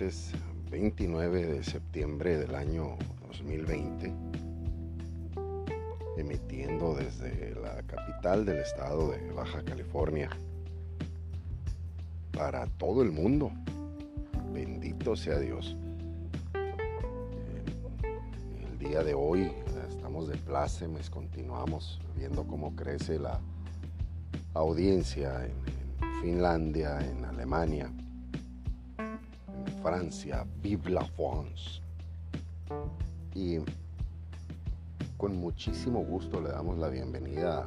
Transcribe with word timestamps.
martes 0.00 0.32
29 0.70 1.46
de 1.46 1.62
septiembre 1.62 2.38
del 2.38 2.54
año 2.54 2.96
2020, 3.28 4.10
emitiendo 6.16 6.94
desde 6.94 7.54
la 7.60 7.82
capital 7.82 8.46
del 8.46 8.60
estado 8.60 9.10
de 9.10 9.30
Baja 9.32 9.62
California 9.62 10.30
para 12.32 12.66
todo 12.78 13.02
el 13.02 13.12
mundo. 13.12 13.52
Bendito 14.54 15.16
sea 15.16 15.38
Dios. 15.38 15.76
El 18.58 18.78
día 18.78 19.04
de 19.04 19.12
hoy 19.12 19.52
estamos 19.90 20.28
de 20.28 20.38
plácemes, 20.38 21.10
continuamos 21.10 22.00
viendo 22.16 22.46
cómo 22.46 22.74
crece 22.74 23.18
la 23.18 23.38
audiencia 24.54 25.44
en, 25.44 25.52
en 26.06 26.22
Finlandia, 26.22 26.98
en 27.00 27.22
Alemania, 27.26 27.92
Francia, 29.82 30.46
Vive 30.62 30.90
la. 30.90 31.08
Y 33.34 33.58
con 35.16 35.36
muchísimo 35.36 36.04
gusto 36.04 36.40
le 36.40 36.50
damos 36.50 36.78
la 36.78 36.88
bienvenida 36.88 37.62
a 37.62 37.66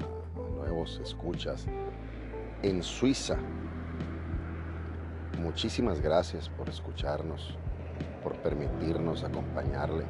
nuevos 0.55 0.99
escuchas 1.03 1.66
en 2.62 2.84
Suiza. 2.84 3.38
Muchísimas 5.41 6.02
gracias 6.02 6.49
por 6.49 6.70
escucharnos, 6.70 7.58
por 8.22 8.36
permitirnos 8.38 9.23
acompañarle. 9.23 10.05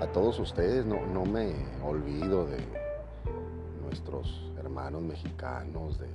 A 0.00 0.06
todos 0.08 0.38
ustedes 0.40 0.84
no, 0.86 1.06
no 1.06 1.24
me 1.24 1.54
olvido 1.84 2.46
de 2.46 2.58
nuestros 3.82 4.52
hermanos 4.58 5.02
mexicanos, 5.02 5.98
de, 5.98 6.08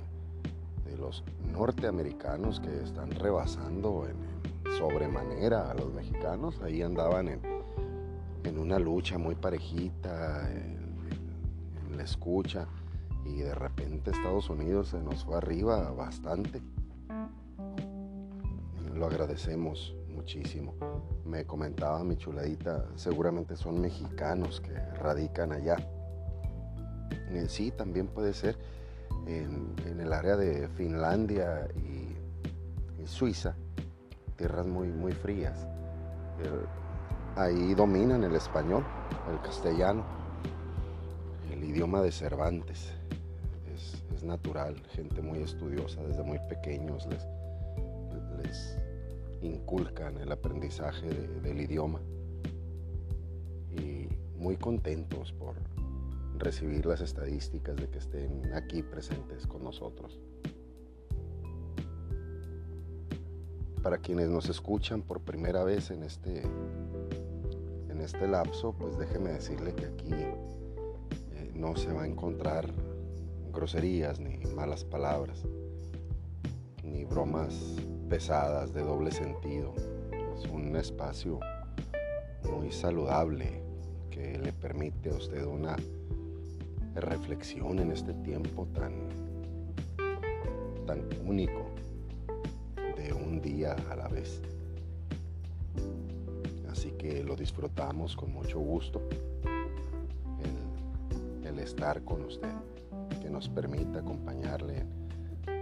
de 0.84 0.96
los 0.98 1.24
norteamericanos 1.50 2.60
que 2.60 2.82
están 2.82 3.10
rebasando 3.10 4.06
en, 4.06 4.43
sobremanera 4.78 5.70
a 5.70 5.74
los 5.74 5.92
mexicanos. 5.92 6.60
Ahí 6.62 6.82
andaban 6.82 7.28
en, 7.28 7.40
en 8.44 8.58
una 8.58 8.78
lucha 8.78 9.18
muy 9.18 9.34
parejita, 9.34 10.50
en, 10.50 10.84
la 11.96 12.02
escucha, 12.02 12.66
y 13.24 13.36
de 13.36 13.54
repente 13.54 14.10
Estados 14.10 14.50
Unidos 14.50 14.88
se 14.88 15.00
nos 15.00 15.24
fue 15.24 15.36
arriba 15.36 15.92
bastante. 15.92 16.60
Lo 18.92 19.06
agradecemos 19.06 19.94
muchísimo. 20.08 20.74
Me 21.24 21.44
comentaba 21.46 22.02
mi 22.02 22.16
chuladita, 22.16 22.84
seguramente 22.96 23.56
son 23.56 23.80
mexicanos 23.80 24.60
que 24.60 24.74
radican 24.74 25.52
allá. 25.52 25.76
Sí, 27.46 27.70
también 27.70 28.08
puede 28.08 28.32
ser 28.32 28.58
en, 29.26 29.74
el 30.00 30.12
área 30.12 30.36
de 30.36 30.68
Finlandia 30.68 31.68
y 31.76 33.06
Suiza 33.06 33.54
tierras 34.36 34.66
muy, 34.66 34.88
muy 34.88 35.12
frías. 35.12 35.66
Ahí 37.36 37.74
dominan 37.74 38.22
el 38.24 38.34
español, 38.36 38.84
el 39.30 39.40
castellano, 39.40 40.04
el 41.50 41.64
idioma 41.64 42.00
de 42.00 42.12
Cervantes. 42.12 42.92
Es, 43.74 44.02
natural, 44.22 44.74
gente 44.92 45.20
muy 45.20 45.40
estudiosa 45.40 46.02
desde 46.02 46.22
muy 46.22 46.38
pequeños 46.48 47.06
les, 47.08 47.26
les 48.42 48.78
inculcan 49.42 50.16
el 50.16 50.32
aprendizaje 50.32 51.06
de, 51.06 51.40
del 51.40 51.60
idioma. 51.60 52.00
Y 53.70 54.08
muy 54.38 54.56
contentos 54.56 55.32
por 55.32 55.56
recibir 56.38 56.86
las 56.86 57.00
estadísticas 57.00 57.76
de 57.76 57.88
que 57.90 57.98
estén 57.98 58.54
aquí 58.54 58.82
presentes 58.82 59.46
con 59.46 59.64
nosotros. 59.64 60.20
Para 63.84 63.98
quienes 63.98 64.30
nos 64.30 64.48
escuchan 64.48 65.02
por 65.02 65.20
primera 65.20 65.62
vez 65.62 65.90
en 65.90 66.04
este, 66.04 66.40
en 67.90 68.00
este 68.00 68.26
lapso, 68.26 68.72
pues 68.72 68.96
déjeme 68.96 69.32
decirle 69.32 69.74
que 69.74 69.84
aquí 69.84 70.14
eh, 70.14 71.52
no 71.54 71.76
se 71.76 71.92
va 71.92 72.04
a 72.04 72.06
encontrar 72.06 72.72
groserías 73.52 74.18
ni 74.20 74.38
malas 74.54 74.84
palabras, 74.84 75.44
ni 76.82 77.04
bromas 77.04 77.76
pesadas 78.08 78.72
de 78.72 78.82
doble 78.82 79.12
sentido. 79.12 79.74
Es 80.38 80.50
un 80.50 80.74
espacio 80.76 81.38
muy 82.50 82.72
saludable 82.72 83.60
que 84.10 84.38
le 84.38 84.54
permite 84.54 85.10
a 85.10 85.16
usted 85.16 85.44
una 85.44 85.76
reflexión 86.94 87.78
en 87.80 87.92
este 87.92 88.14
tiempo 88.14 88.66
tan, 88.72 88.94
tan 90.86 91.06
único 91.26 91.63
día 93.44 93.76
a 93.90 93.94
la 93.94 94.08
vez. 94.08 94.40
Así 96.70 96.90
que 96.92 97.22
lo 97.22 97.36
disfrutamos 97.36 98.16
con 98.16 98.32
mucho 98.32 98.58
gusto 98.58 99.00
el, 100.42 101.46
el 101.46 101.58
estar 101.58 102.02
con 102.02 102.24
usted, 102.24 102.52
que 103.22 103.30
nos 103.30 103.48
permita 103.48 104.00
acompañarle 104.00 104.84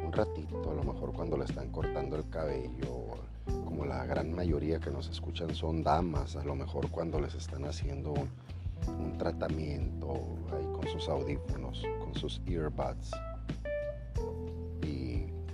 un 0.05 0.13
ratito, 0.13 0.71
a 0.71 0.75
lo 0.75 0.85
mejor 0.85 1.13
cuando 1.13 1.37
le 1.37 1.45
están 1.45 1.71
cortando 1.71 2.17
el 2.17 2.29
cabello, 2.31 3.19
como 3.65 3.85
la 3.85 4.07
gran 4.07 4.33
mayoría 4.33 4.79
que 4.79 4.91
nos 4.91 5.09
escuchan 5.09 5.55
son 5.55 5.83
damas, 5.83 6.37
a 6.37 6.45
lo 6.45 6.55
mejor 6.55 6.89
cuando 6.89 7.21
les 7.21 7.35
están 7.35 7.65
haciendo 7.65 8.13
un, 8.13 9.19
tratamiento 9.19 10.15
ahí 10.53 10.67
con 10.73 10.89
sus 10.89 11.09
audífonos, 11.09 11.83
con 12.01 12.15
sus 12.15 12.41
earbuds 12.47 13.11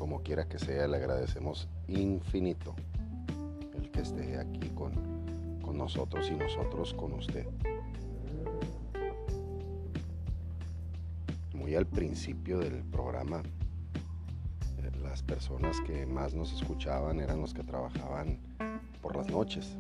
como 0.09 0.23
quiera 0.23 0.49
que 0.49 0.59
sea, 0.59 0.89
le 0.89 0.97
agradecemos 0.97 1.69
infinito 1.87 2.75
el 3.77 3.91
que 3.91 4.01
esté 4.01 4.39
aquí 4.39 4.71
con, 4.71 4.95
con 5.61 5.77
nosotros 5.77 6.31
y 6.31 6.35
nosotros 6.35 6.95
con 6.95 7.13
usted. 7.13 7.47
Muy 11.53 11.75
al 11.75 11.85
principio 11.85 12.59
del 12.59 12.83
programa, 12.85 13.43
eh, 14.79 14.91
las 15.03 15.23
personas 15.23 15.79
que 15.83 16.07
más 16.07 16.33
nos 16.33 16.55
escuchaban 16.55 17.21
eran 17.21 17.43
los 17.43 17.53
que 17.53 17.63
trabajaban 17.63 18.39
por 19.03 19.15
las 19.15 19.29
noches, 19.29 19.77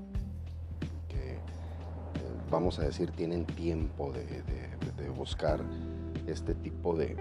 que 1.08 1.36
eh, 1.36 1.38
vamos 2.50 2.78
a 2.78 2.82
decir 2.82 3.12
tienen 3.12 3.46
tiempo 3.46 4.12
de, 4.12 4.26
de, 4.26 5.02
de 5.02 5.08
buscar 5.08 5.64
este 6.26 6.54
tipo 6.54 6.94
de, 6.94 7.16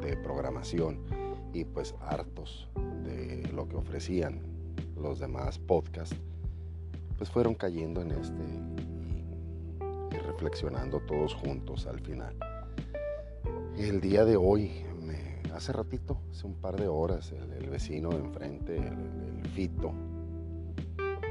de 0.00 0.16
programación 0.16 1.23
y 1.54 1.64
pues 1.64 1.94
hartos 2.00 2.68
de 3.04 3.48
lo 3.54 3.68
que 3.68 3.76
ofrecían 3.76 4.40
los 5.00 5.20
demás 5.20 5.58
podcasts, 5.58 6.16
pues 7.16 7.30
fueron 7.30 7.54
cayendo 7.54 8.02
en 8.02 8.10
este 8.10 8.42
y, 10.12 10.16
reflexionando 10.16 11.00
todos 11.00 11.34
juntos 11.34 11.86
al 11.86 12.00
final. 12.00 12.36
El 13.76 14.00
día 14.00 14.24
de 14.24 14.36
hoy, 14.36 14.70
hace 15.54 15.72
ratito, 15.72 16.18
hace 16.30 16.46
un 16.46 16.54
par 16.54 16.76
de 16.76 16.88
horas, 16.88 17.32
el, 17.32 17.70
vecino 17.70 18.10
de 18.10 18.18
enfrente, 18.18 18.76
el, 18.76 19.48
Fito, 19.54 19.92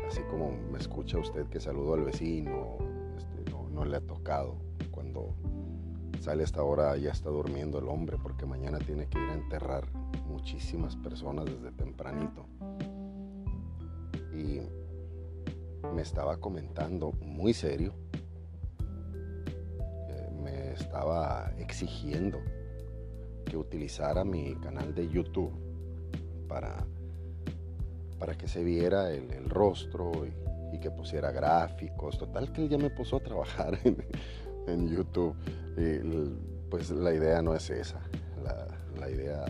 así 0.07 0.21
como 0.29 0.51
me 0.71 0.79
escucha 0.79 1.17
usted 1.17 1.45
que 1.47 1.59
saludo 1.59 1.95
al 1.95 2.03
vecino, 2.03 2.77
este, 3.17 3.51
no, 3.51 3.67
no 3.69 3.83
le 3.83 3.97
ha 3.97 4.01
tocado 4.01 4.55
cuando 4.91 5.35
sale 6.21 6.43
esta 6.43 6.63
hora 6.63 6.95
ya 6.95 7.11
está 7.11 7.29
durmiendo 7.29 7.79
el 7.79 7.89
hombre 7.89 8.17
porque 8.21 8.45
mañana 8.45 8.79
tiene 8.79 9.07
que 9.07 9.17
ir 9.17 9.29
a 9.29 9.33
enterrar 9.33 9.87
muchísimas 10.43 10.97
personas 10.97 11.45
desde 11.45 11.71
tempranito. 11.71 12.45
Y 14.33 14.59
me 15.95 16.01
estaba 16.01 16.35
comentando 16.35 17.13
muy 17.21 17.53
serio, 17.53 17.93
me 20.43 20.73
estaba 20.73 21.49
exigiendo 21.57 22.39
que 23.45 23.55
utilizara 23.55 24.25
mi 24.25 24.53
canal 24.55 24.93
de 24.93 25.07
YouTube 25.07 25.53
para, 26.49 26.85
para 28.19 28.35
que 28.35 28.49
se 28.49 28.65
viera 28.65 29.11
el, 29.11 29.49
rostro 29.49 30.11
y, 30.73 30.77
que 30.79 30.91
pusiera 30.91 31.31
gráficos. 31.31 32.17
Total 32.17 32.51
que 32.51 32.63
él 32.63 32.69
ya 32.69 32.77
me 32.77 32.89
puso 32.89 33.15
a 33.15 33.19
trabajar 33.21 33.79
en, 34.67 34.89
YouTube. 34.89 35.37
pues 36.69 36.89
la 36.91 37.13
idea 37.13 37.41
no 37.41 37.55
es 37.55 37.69
esa. 37.69 38.01
La 38.99 39.09
idea 39.09 39.45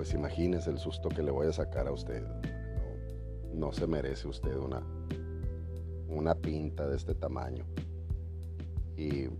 pues 0.00 0.14
imagínese 0.14 0.70
el 0.70 0.78
susto 0.78 1.10
que 1.10 1.22
le 1.22 1.30
voy 1.30 1.48
a 1.48 1.52
sacar 1.52 1.86
a 1.86 1.92
usted. 1.92 2.22
No, 3.52 3.70
se 3.70 3.86
merece 3.86 4.28
usted 4.28 4.56
una, 4.56 4.82
una 6.08 6.34
pinta 6.34 6.88
de 6.88 6.96
este 6.96 7.14
tamaño. 7.14 7.66
Y 8.96 9.24
eh, 9.24 9.30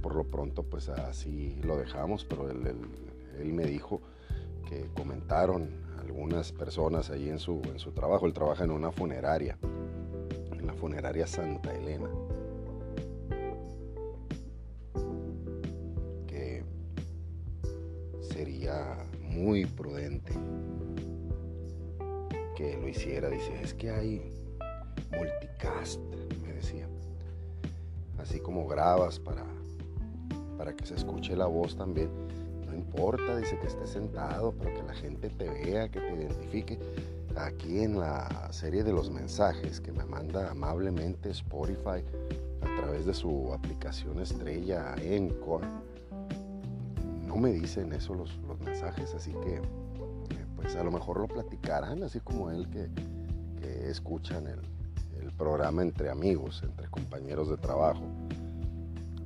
por 0.00 0.14
lo 0.14 0.24
pronto 0.24 0.62
pues 0.62 0.88
así 0.88 1.60
lo 1.64 1.76
dejamos, 1.76 2.24
pero 2.24 2.50
él, 2.50 2.74
él, 3.38 3.52
me 3.52 3.66
dijo 3.66 4.00
que 4.66 4.88
comentaron 4.94 5.68
algunas 5.98 6.50
personas 6.52 7.10
ahí 7.10 7.28
en 7.28 7.38
su, 7.38 7.60
en 7.66 7.78
su 7.78 7.92
trabajo, 7.92 8.24
él 8.24 8.32
trabaja 8.32 8.64
en 8.64 8.70
una 8.70 8.90
funeraria, 8.90 9.58
en 10.50 10.66
la 10.66 10.72
funeraria 10.72 11.26
Santa 11.26 11.74
Elena. 11.74 12.08
Que 16.26 16.64
sería 18.22 19.09
muy 19.40 19.64
prudente 19.64 20.32
que 22.56 22.76
lo 22.76 22.88
hiciera. 22.88 23.30
Dice, 23.30 23.60
es 23.62 23.74
que 23.74 23.90
hay 23.90 24.30
multicast, 25.10 26.00
me 26.42 26.52
decía. 26.52 26.86
Así 28.18 28.38
como 28.38 28.68
grabas 28.68 29.18
para, 29.18 29.44
para 30.58 30.76
que 30.76 30.84
se 30.84 30.94
escuche 30.94 31.34
la 31.34 31.46
voz 31.46 31.76
también. 31.76 32.10
No 32.66 32.74
importa, 32.74 33.36
dice 33.38 33.58
que 33.58 33.66
estés 33.66 33.90
sentado, 33.90 34.52
pero 34.52 34.74
que 34.74 34.82
la 34.82 34.94
gente 34.94 35.30
te 35.30 35.48
vea, 35.48 35.88
que 35.88 36.00
te 36.00 36.14
identifique. 36.14 36.78
Aquí 37.36 37.80
en 37.80 37.98
la 37.98 38.52
serie 38.52 38.84
de 38.84 38.92
los 38.92 39.10
mensajes 39.10 39.80
que 39.80 39.92
me 39.92 40.04
manda 40.04 40.50
amablemente 40.50 41.30
Spotify 41.30 42.04
a 42.60 42.80
través 42.80 43.06
de 43.06 43.14
su 43.14 43.52
aplicación 43.54 44.20
estrella 44.20 44.94
Encore, 45.00 45.64
no 47.30 47.36
me 47.36 47.52
dicen 47.52 47.92
eso 47.92 48.12
los, 48.12 48.40
mensajes, 48.64 49.14
así 49.14 49.30
que 49.44 49.54
eh, 49.54 50.46
pues 50.56 50.74
a 50.74 50.82
lo 50.82 50.90
mejor 50.90 51.20
lo 51.20 51.28
platicarán, 51.28 52.02
así 52.02 52.18
como 52.18 52.50
él 52.50 52.68
que, 52.68 52.88
escuchan 53.88 54.48
el, 54.48 54.58
programa 55.38 55.82
entre 55.82 56.10
amigos, 56.10 56.62
entre 56.64 56.88
compañeros 56.88 57.48
de 57.48 57.56
trabajo. 57.56 58.02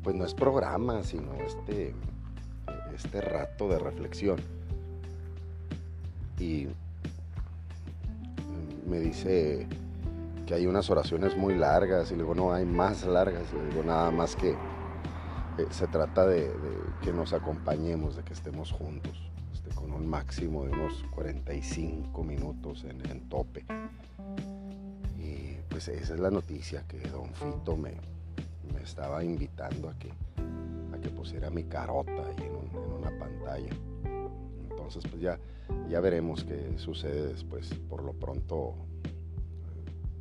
Pues 0.02 0.14
no 0.14 0.24
es 0.24 0.34
programa, 0.34 1.02
sino 1.02 1.32
este, 1.34 1.94
este 2.94 3.20
rato 3.20 3.68
de 3.68 3.78
reflexión. 3.78 4.36
Y 6.38 6.68
me 8.86 9.00
dice 9.00 9.66
que 10.46 10.54
hay 10.54 10.66
unas 10.66 10.90
oraciones 10.90 11.36
muy 11.36 11.56
largas 11.56 12.12
y 12.12 12.16
le 12.16 12.22
digo, 12.22 12.34
no, 12.34 12.52
hay 12.52 12.66
más 12.66 13.04
largas, 13.04 13.52
le 13.52 13.70
digo 13.70 13.82
nada 13.82 14.10
más 14.10 14.36
que 14.36 14.54
eh, 15.58 15.66
se 15.70 15.86
trata 15.86 16.26
de, 16.26 16.52
que 17.02 17.12
nos 17.12 17.32
acompañemos, 17.32 18.16
de 18.16 18.24
que 18.24 18.32
estemos 18.32 18.72
juntos, 18.72 19.30
este, 19.52 19.70
con 19.70 19.92
un 19.92 20.06
máximo 20.06 20.64
de 20.64 20.72
unos 20.72 21.04
45 21.14 22.24
minutos 22.24 22.84
en, 22.84 23.28
tope. 23.28 23.64
Y 25.16 25.58
pues 25.68 25.88
esa 25.88 26.14
es 26.14 26.20
la 26.20 26.30
noticia 26.30 26.84
que 26.88 26.98
don 27.08 27.32
Fito 27.34 27.76
me, 27.76 27.92
me 28.72 28.82
estaba 28.82 29.22
invitando 29.22 29.88
a 29.88 29.94
que, 29.94 30.10
a 30.92 31.00
que 31.00 31.10
pusiera 31.10 31.50
mi 31.50 31.64
carota 31.64 32.12
ahí 32.12 32.46
en, 32.46 32.78
una 32.98 33.16
pantalla. 33.18 33.70
Entonces 34.68 35.04
pues 35.08 35.22
ya, 35.22 35.38
ya 35.88 36.00
veremos 36.00 36.42
qué 36.42 36.76
sucede 36.78 37.28
después. 37.28 37.72
Por 37.88 38.02
lo 38.02 38.12
pronto 38.12 38.74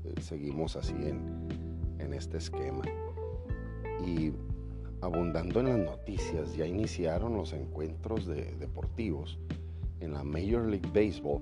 eh, 0.05 0.21
seguimos 0.21 0.75
así 0.75 0.93
en, 0.93 1.95
en 1.97 2.13
este 2.13 2.37
esquema. 2.37 2.83
Y 4.05 4.31
abundando 5.03 5.59
en 5.59 5.67
las 5.67 5.79
noticias, 5.79 6.55
ya 6.55 6.65
iniciaron 6.65 7.35
los 7.35 7.53
encuentros 7.53 8.25
deportivos 8.27 9.37
en 9.99 10.13
la 10.13 10.23
Major 10.23 10.65
League 10.65 10.89
Baseball 10.93 11.41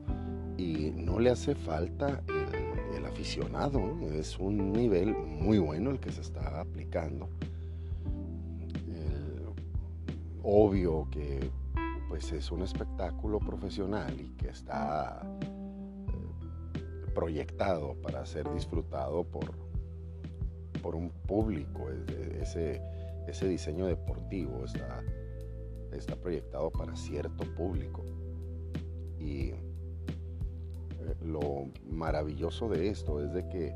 y 0.58 0.92
no 0.96 1.20
le 1.20 1.30
hace 1.30 1.56
falta 1.56 2.24
el, 2.28 3.06
aficionado, 3.06 4.00
es 4.14 4.40
un 4.40 4.72
nivel 4.72 5.14
muy 5.14 5.60
bueno 5.60 5.92
el 5.92 6.00
que 6.00 6.12
se 6.12 6.22
está 6.22 6.62
aplicando. 6.62 7.30
obvio 10.44 11.08
que 11.12 11.52
pues 12.10 12.32
es 12.32 12.52
un 12.52 12.62
espectáculo 12.62 13.40
profesional 13.40 14.20
y 14.20 14.30
que 14.38 14.50
está 14.50 15.22
eh, 15.24 17.06
proyectado 17.14 17.96
para 18.02 18.26
ser 18.26 18.52
disfrutado 18.52 19.24
por, 19.24 19.54
por 20.82 20.96
un 20.96 21.10
público. 21.10 21.90
Ese, 22.42 22.82
ese 23.32 23.48
diseño 23.48 23.88
deportivo 23.88 24.66
está, 24.66 25.04
está 25.94 26.16
proyectado 26.18 26.70
para 26.70 26.96
cierto 26.96 27.46
público. 27.56 28.04
Y 29.18 29.52
eh, 29.52 29.56
lo 31.24 31.70
maravilloso 31.90 32.68
de 32.68 32.90
esto 32.90 33.24
es 33.24 33.34
de 33.34 33.48
que 33.48 33.74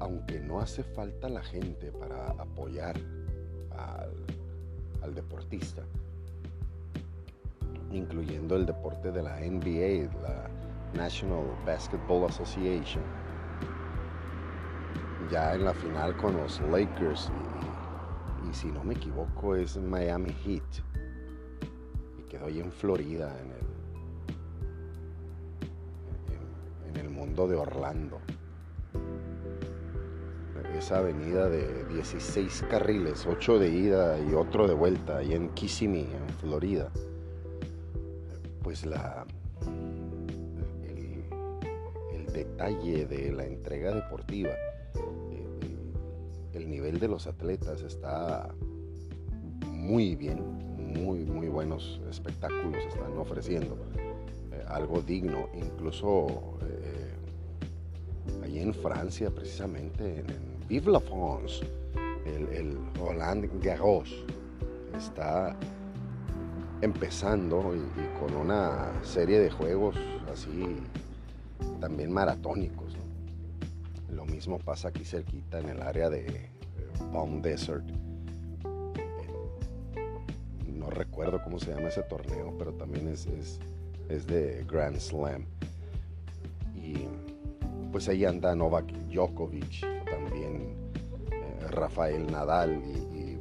aunque 0.00 0.40
no 0.40 0.60
hace 0.60 0.82
falta 0.82 1.28
la 1.28 1.42
gente 1.42 1.92
para 1.92 2.30
apoyar 2.32 2.96
al, 3.70 4.12
al 5.02 5.14
deportista, 5.14 5.82
incluyendo 7.92 8.56
el 8.56 8.66
deporte 8.66 9.12
de 9.12 9.22
la 9.22 9.40
NBA, 9.40 10.12
la 10.22 10.50
National 10.94 11.44
Basketball 11.64 12.28
Association, 12.28 13.02
ya 15.30 15.54
en 15.54 15.64
la 15.64 15.74
final 15.74 16.16
con 16.16 16.36
los 16.36 16.60
Lakers 16.62 17.30
y 17.30 17.77
si 18.52 18.68
no 18.68 18.84
me 18.84 18.94
equivoco 18.94 19.54
es 19.56 19.76
Miami 19.76 20.32
Heat. 20.44 20.62
Y 22.18 22.22
quedó 22.28 22.46
ahí 22.46 22.60
en 22.60 22.72
Florida, 22.72 23.36
en 23.40 23.52
el, 26.90 26.90
en, 26.90 26.96
el 26.96 27.10
mundo 27.10 27.46
de 27.48 27.56
Orlando. 27.56 28.20
Esa 30.76 30.98
avenida 30.98 31.48
de 31.48 31.84
16 31.86 32.66
carriles, 32.70 33.26
8 33.26 33.58
de 33.58 33.68
ida 33.68 34.20
y 34.20 34.34
otro 34.34 34.68
de 34.68 34.74
vuelta, 34.74 35.18
ahí 35.18 35.34
en 35.34 35.48
Kissimmee, 35.50 36.08
en 36.14 36.28
Florida. 36.40 36.90
Pues 38.62 38.86
la, 38.86 39.26
el 42.12 42.26
detalle 42.32 43.06
de 43.06 43.32
la 43.32 43.44
entrega 43.44 43.92
deportiva 43.92 44.50
el 46.68 46.72
nivel 46.72 47.00
de 47.00 47.08
los 47.08 47.26
atletas 47.26 47.80
está 47.80 48.46
muy 49.64 50.14
bien, 50.16 50.38
muy, 50.76 51.24
muy 51.24 51.48
buenos 51.48 51.98
espectáculos 52.10 52.84
están 52.86 53.16
ofreciendo. 53.16 53.74
Eh, 54.52 54.62
algo 54.68 55.00
digno, 55.00 55.48
incluso 55.54 56.58
eh, 56.62 57.14
allí 58.44 58.58
en 58.58 58.74
Francia, 58.74 59.30
precisamente 59.30 60.20
en, 60.20 60.58
Vive 60.68 60.92
la 60.92 61.00
France, 61.00 61.64
el, 62.26 62.48
el 62.54 62.76
Roland 62.96 63.48
Garros 63.64 64.26
está 64.94 65.56
empezando 66.82 67.74
y, 67.74 68.20
con 68.20 68.36
una 68.36 68.92
serie 69.02 69.40
de 69.40 69.50
juegos 69.50 69.96
así 70.30 70.76
también 71.80 72.12
maratónicos 72.12 72.98
lo 74.10 74.26
mismo 74.26 74.58
pasa 74.58 74.88
aquí 74.88 75.04
cerquita 75.04 75.60
en 75.60 75.70
el 75.70 75.82
área 75.82 76.10
de 76.10 76.57
Palm 77.12 77.42
Desert. 77.42 77.84
No 80.66 80.90
recuerdo 80.90 81.42
cómo 81.42 81.58
se 81.58 81.74
llama 81.74 81.88
ese 81.88 82.02
torneo, 82.02 82.54
pero 82.58 82.72
también 82.74 83.08
es, 83.08 83.26
es, 84.08 84.26
de 84.26 84.64
Grand 84.68 84.98
Slam. 84.98 85.44
Y 86.74 87.08
pues 87.92 88.08
ahí 88.08 88.24
anda 88.24 88.54
Novak 88.54 88.92
Djokovic, 89.10 89.80
también 90.08 90.74
eh, 91.32 91.66
Rafael 91.70 92.30
Nadal 92.30 92.82
y, 92.84 93.38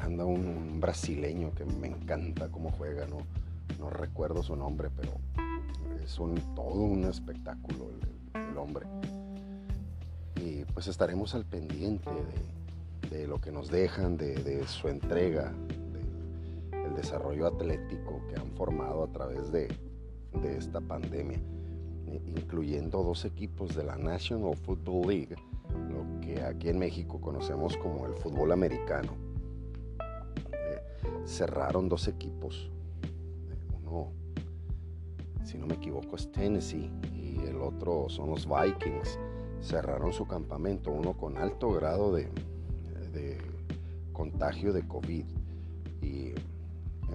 anda 0.00 0.24
un, 0.24 0.80
brasileño 0.80 1.52
que 1.52 1.64
me 1.64 1.88
encanta 1.88 2.48
cómo 2.48 2.70
juega, 2.70 3.06
no, 3.06 3.18
no 3.80 3.90
recuerdo 3.90 4.42
su 4.42 4.54
nombre, 4.54 4.88
pero 4.94 5.12
es 6.04 6.18
un, 6.20 6.36
todo 6.54 6.82
un 6.82 7.04
espectáculo 7.04 7.90
el 8.34 8.56
hombre 8.56 8.86
y 10.46 10.64
pues 10.72 10.86
estaremos 10.86 11.34
al 11.34 11.44
pendiente 11.44 12.10
de, 12.10 12.65
lo 13.26 13.40
que 13.40 13.50
nos 13.50 13.70
dejan, 13.70 14.16
de, 14.16 14.64
su 14.66 14.88
entrega, 14.88 15.52
del 16.70 16.94
desarrollo 16.94 17.46
atlético 17.46 18.20
que 18.28 18.40
han 18.40 18.50
formado 18.52 19.04
a 19.04 19.12
través 19.12 19.52
de, 19.52 19.68
esta 20.44 20.80
pandemia, 20.80 21.40
incluyendo 22.36 23.02
dos 23.02 23.24
equipos 23.24 23.74
de 23.74 23.84
la 23.84 23.96
National 23.96 24.54
Football 24.56 25.08
League, 25.08 25.36
lo 25.90 26.20
que 26.20 26.42
aquí 26.42 26.68
en 26.68 26.78
México 26.78 27.20
conocemos 27.20 27.76
como 27.78 28.06
el 28.06 28.14
fútbol 28.14 28.52
americano. 28.52 29.12
Eh, 30.52 30.80
cerraron 31.24 31.88
dos 31.88 32.06
equipos, 32.06 32.70
uno, 33.82 34.12
si 35.42 35.56
no 35.56 35.66
me 35.66 35.74
equivoco, 35.74 36.16
es 36.16 36.30
Tennessee 36.30 36.90
y 37.14 37.38
el 37.46 37.60
otro 37.62 38.08
son 38.08 38.30
los 38.30 38.46
Vikings 38.46 39.18
cerraron 39.62 40.12
su 40.12 40.26
campamento, 40.26 40.92
uno 40.92 41.14
con 41.14 41.38
alto 41.38 41.72
grado 41.72 42.12
de, 42.12 42.28
contagio 44.12 44.72
de 44.72 44.86
COVID. 44.86 45.24
Y 46.02 46.34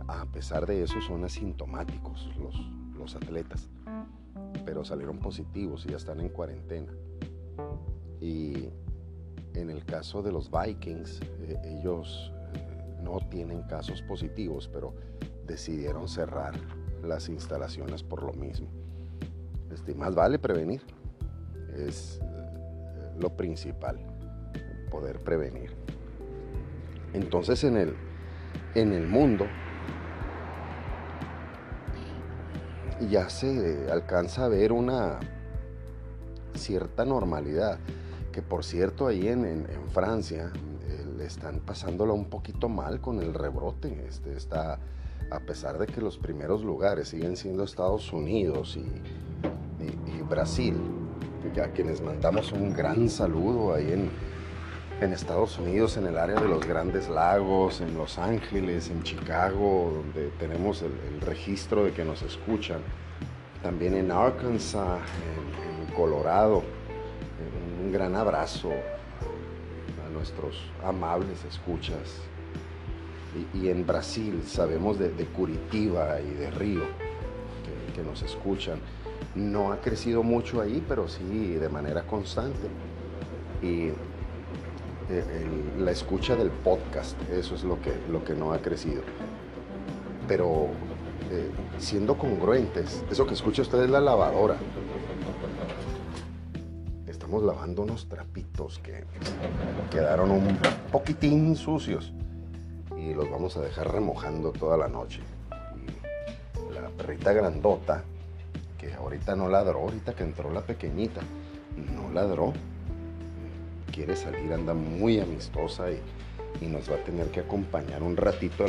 a 0.08 0.26
pesar 0.26 0.66
de 0.66 0.84
eso 0.84 1.02
son 1.02 1.24
asintomáticos 1.24 2.30
los, 2.38 2.56
los 2.98 3.16
atletas, 3.16 3.70
pero 4.66 4.84
salieron 4.84 5.18
positivos 5.18 5.86
y 5.86 5.90
ya 5.90 5.98
están 5.98 6.20
en 6.22 6.30
cuarentena. 6.30 6.92
Y 8.20 8.70
en 9.54 9.70
el 9.70 9.84
caso 9.86 10.22
de 10.22 10.32
los 10.32 10.50
Vikings, 10.50 11.22
eh, 11.42 11.60
ellos 11.66 12.32
eh, 12.54 13.02
no 13.04 13.20
tienen 13.30 13.64
casos 13.64 14.02
positivos, 14.04 14.70
pero 14.72 14.94
decidieron 15.46 16.08
cerrar 16.08 16.54
las 17.04 17.30
instalaciones 17.30 18.04
por 18.04 18.24
lo 18.24 18.34
mismo. 18.34 18.68
Este, 19.72 19.96
más 19.96 20.16
vale 20.16 20.40
prevenir. 20.40 20.82
Es 21.76 22.20
lo 23.20 23.36
principal, 23.36 24.00
poder 24.90 25.20
prevenir. 25.20 25.71
Entonces 27.14 27.64
en 27.64 27.78
el, 27.78 27.96
en 28.76 28.94
el 28.94 29.08
mundo 29.08 29.46
ya 33.10 33.30
se 33.30 33.90
alcanza 33.92 34.46
a 34.46 34.48
ver 34.48 34.72
una, 34.72 35.20
cierta 36.56 37.06
normalidad. 37.06 37.80
Que 38.32 38.42
por 38.42 38.64
cierto, 38.64 39.08
ahí 39.08 39.28
en, 39.28 39.68
Francia 39.92 40.52
eh, 40.88 41.06
le 41.18 41.26
están 41.26 41.60
pasándolo 41.60 42.14
un 42.14 42.26
poquito 42.26 42.70
mal 42.70 43.02
con 43.02 43.20
el 43.20 43.34
rebrote. 43.34 44.06
Este, 44.08 44.36
está, 44.38 44.80
a 45.30 45.40
pesar 45.40 45.78
de 45.78 45.88
que 45.88 46.00
los 46.00 46.18
primeros 46.18 46.64
lugares 46.64 47.10
siguen 47.10 47.36
siendo 47.36 47.64
Estados 47.64 48.14
Unidos 48.14 48.78
y, 48.78 50.22
Brasil, 50.30 50.78
a 51.62 51.68
quienes 51.74 52.02
mandamos 52.02 52.54
un 52.54 52.72
gran 52.72 53.10
saludo 53.10 53.74
ahí 53.74 53.92
en, 53.92 54.10
en 55.02 55.14
Estados 55.14 55.58
Unidos, 55.58 55.98
en 55.98 56.06
el 56.06 56.18
área 56.18 56.40
de 56.40 56.48
los 56.48 56.66
Grandes 56.66 57.10
Lagos, 57.10 57.82
en 57.82 57.98
Los 57.98 58.20
Ángeles, 58.20 58.92
en 58.92 59.02
Chicago, 59.02 59.92
donde 59.96 60.30
tenemos 60.38 60.84
el, 60.84 61.20
registro 61.22 61.86
de 61.86 61.92
que 61.92 62.06
nos 62.06 62.22
escuchan. 62.22 62.82
También 63.64 63.96
en 63.96 64.12
Arkansas, 64.12 65.00
en, 65.00 65.94
Colorado. 65.96 66.64
Un 67.84 67.92
gran 67.92 68.16
abrazo 68.16 68.70
a 68.72 70.10
nuestros 70.14 70.56
amables 70.86 71.44
escuchas. 71.46 72.22
Y, 73.54 73.70
en 73.70 73.86
Brasil 73.86 74.44
sabemos 74.46 75.00
de, 75.00 75.10
Curitiba 75.36 76.22
y 76.22 76.30
de 76.36 76.52
Río 76.52 76.84
que, 77.66 77.94
que 77.94 78.04
nos 78.04 78.22
escuchan. 78.22 78.80
No 79.34 79.74
ha 79.74 79.82
crecido 79.82 80.22
mucho 80.22 80.62
ahí, 80.62 80.84
pero 80.88 81.08
sí 81.08 81.56
de 81.56 81.70
manera 81.70 82.04
constante. 82.04 82.70
Y 83.62 83.92
la 85.78 85.92
escucha 85.92 86.36
del 86.36 86.50
podcast, 86.50 87.18
eso 87.32 87.56
es 87.56 87.64
lo 87.64 87.82
que, 87.82 87.94
lo 88.10 88.24
que 88.24 88.34
no 88.34 88.54
ha 88.54 88.60
crecido. 88.60 89.02
Pero 90.28 90.68
eh, 91.32 91.52
siendo 91.80 92.18
congruentes, 92.18 93.04
eso 93.10 93.26
que 93.26 93.34
escucha 93.34 93.62
usted 93.62 93.84
es 93.84 93.90
la 93.90 94.00
lavadora. 94.00 94.58
Estamos 97.08 97.44
lavando 97.44 97.84
unos 97.84 98.08
trapitos 98.08 98.80
que 98.80 99.04
quedaron 99.90 100.32
un 100.32 100.58
poquitín 100.92 101.56
sucios 101.56 102.14
y 102.98 103.14
los 103.14 103.30
vamos 103.30 103.58
a 103.58 103.62
dejar 103.62 103.92
remojando 103.92 104.52
toda 104.52 104.78
la 104.78 104.88
noche. 104.88 105.22
Y 106.70 106.74
la 106.74 106.90
perrita 106.90 107.34
grandota, 107.34 108.04
que 108.78 108.94
ahorita 108.94 109.36
no 109.36 109.48
ladró, 109.48 109.80
ahorita 109.80 110.14
que 110.14 110.24
entró 110.24 110.52
la 110.52 110.62
pequeñita, 110.62 111.22
no 111.96 112.12
ladró, 112.12 112.54
quiere 113.92 114.16
salir, 114.16 114.54
anda 114.54 114.74
muy 114.74 115.20
amistosa 115.20 115.92
y, 115.92 116.02
nos 116.68 116.90
va 116.92 116.96
a 116.96 117.04
tener 117.04 117.28
que 117.32 117.40
acompañar 117.40 118.04
un 118.04 118.16
ratito 118.16 118.66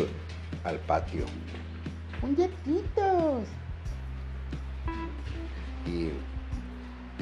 al, 0.64 0.79
patio. 0.81 1.25
Un 2.23 2.35
dietitos. 2.35 3.45
Y 5.87 6.11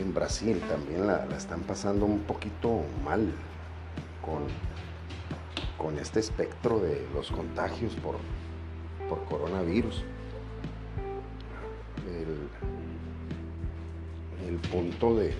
en 0.00 0.14
Brasil 0.14 0.60
también 0.68 1.06
la, 1.06 1.26
están 1.36 1.62
pasando 1.62 2.04
un 2.04 2.20
poquito 2.20 2.82
mal 3.04 3.32
con, 4.22 4.44
con 5.76 5.98
este 5.98 6.20
espectro 6.20 6.78
de 6.78 7.06
los 7.14 7.30
contagios 7.30 7.94
por, 7.96 8.16
por 9.08 9.24
coronavirus. 9.24 10.04
el 14.50 14.56
punto 14.68 15.14
de, 15.14 15.32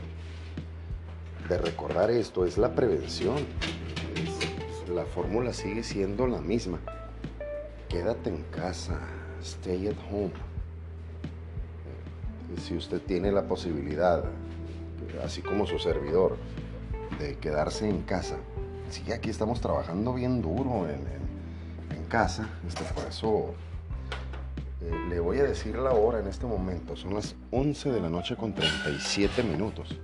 de 1.51 1.59
recordar 1.59 2.13
esto 2.13 2.47
es 2.47 2.57
la 2.59 2.77
prevención. 2.77 3.45
la 4.95 5.05
fórmula 5.05 5.53
sigue 5.53 5.83
siendo 5.83 6.29
la 6.29 6.41
misma. 6.41 6.79
Quédate 7.89 8.31
en 8.31 8.45
casa, 8.53 9.01
stay 9.43 9.89
at 9.89 9.97
home. 10.11 10.31
Si 12.63 12.77
usted 12.77 13.01
tiene 13.03 13.33
la 13.33 13.49
posibilidad, 13.49 14.25
así 15.25 15.43
como 15.43 15.67
su 15.67 15.81
servidor, 15.81 16.37
de 17.19 17.37
quedarse 17.39 17.89
en 17.89 18.03
casa, 18.03 18.37
sí, 18.91 19.11
aquí 19.13 19.31
estamos 19.31 19.61
trabajando 19.61 20.15
bien 20.15 20.43
duro 20.43 20.89
en, 20.89 21.21
casa, 22.09 22.49
este, 22.67 22.83
por 22.93 23.05
eso 23.05 23.55
eh, 24.81 24.93
le 25.09 25.21
voy 25.21 25.39
a 25.39 25.45
decir 25.45 25.77
la 25.77 25.93
hora 25.93 26.19
en 26.19 26.27
este 26.27 26.45
momento, 26.45 26.97
son 26.97 27.15
las 27.15 27.37
11 27.53 27.93
de 27.93 28.01
la 28.01 28.09
noche 28.09 28.37
con 28.37 28.53
37 28.53 29.45
minutos 29.45 29.97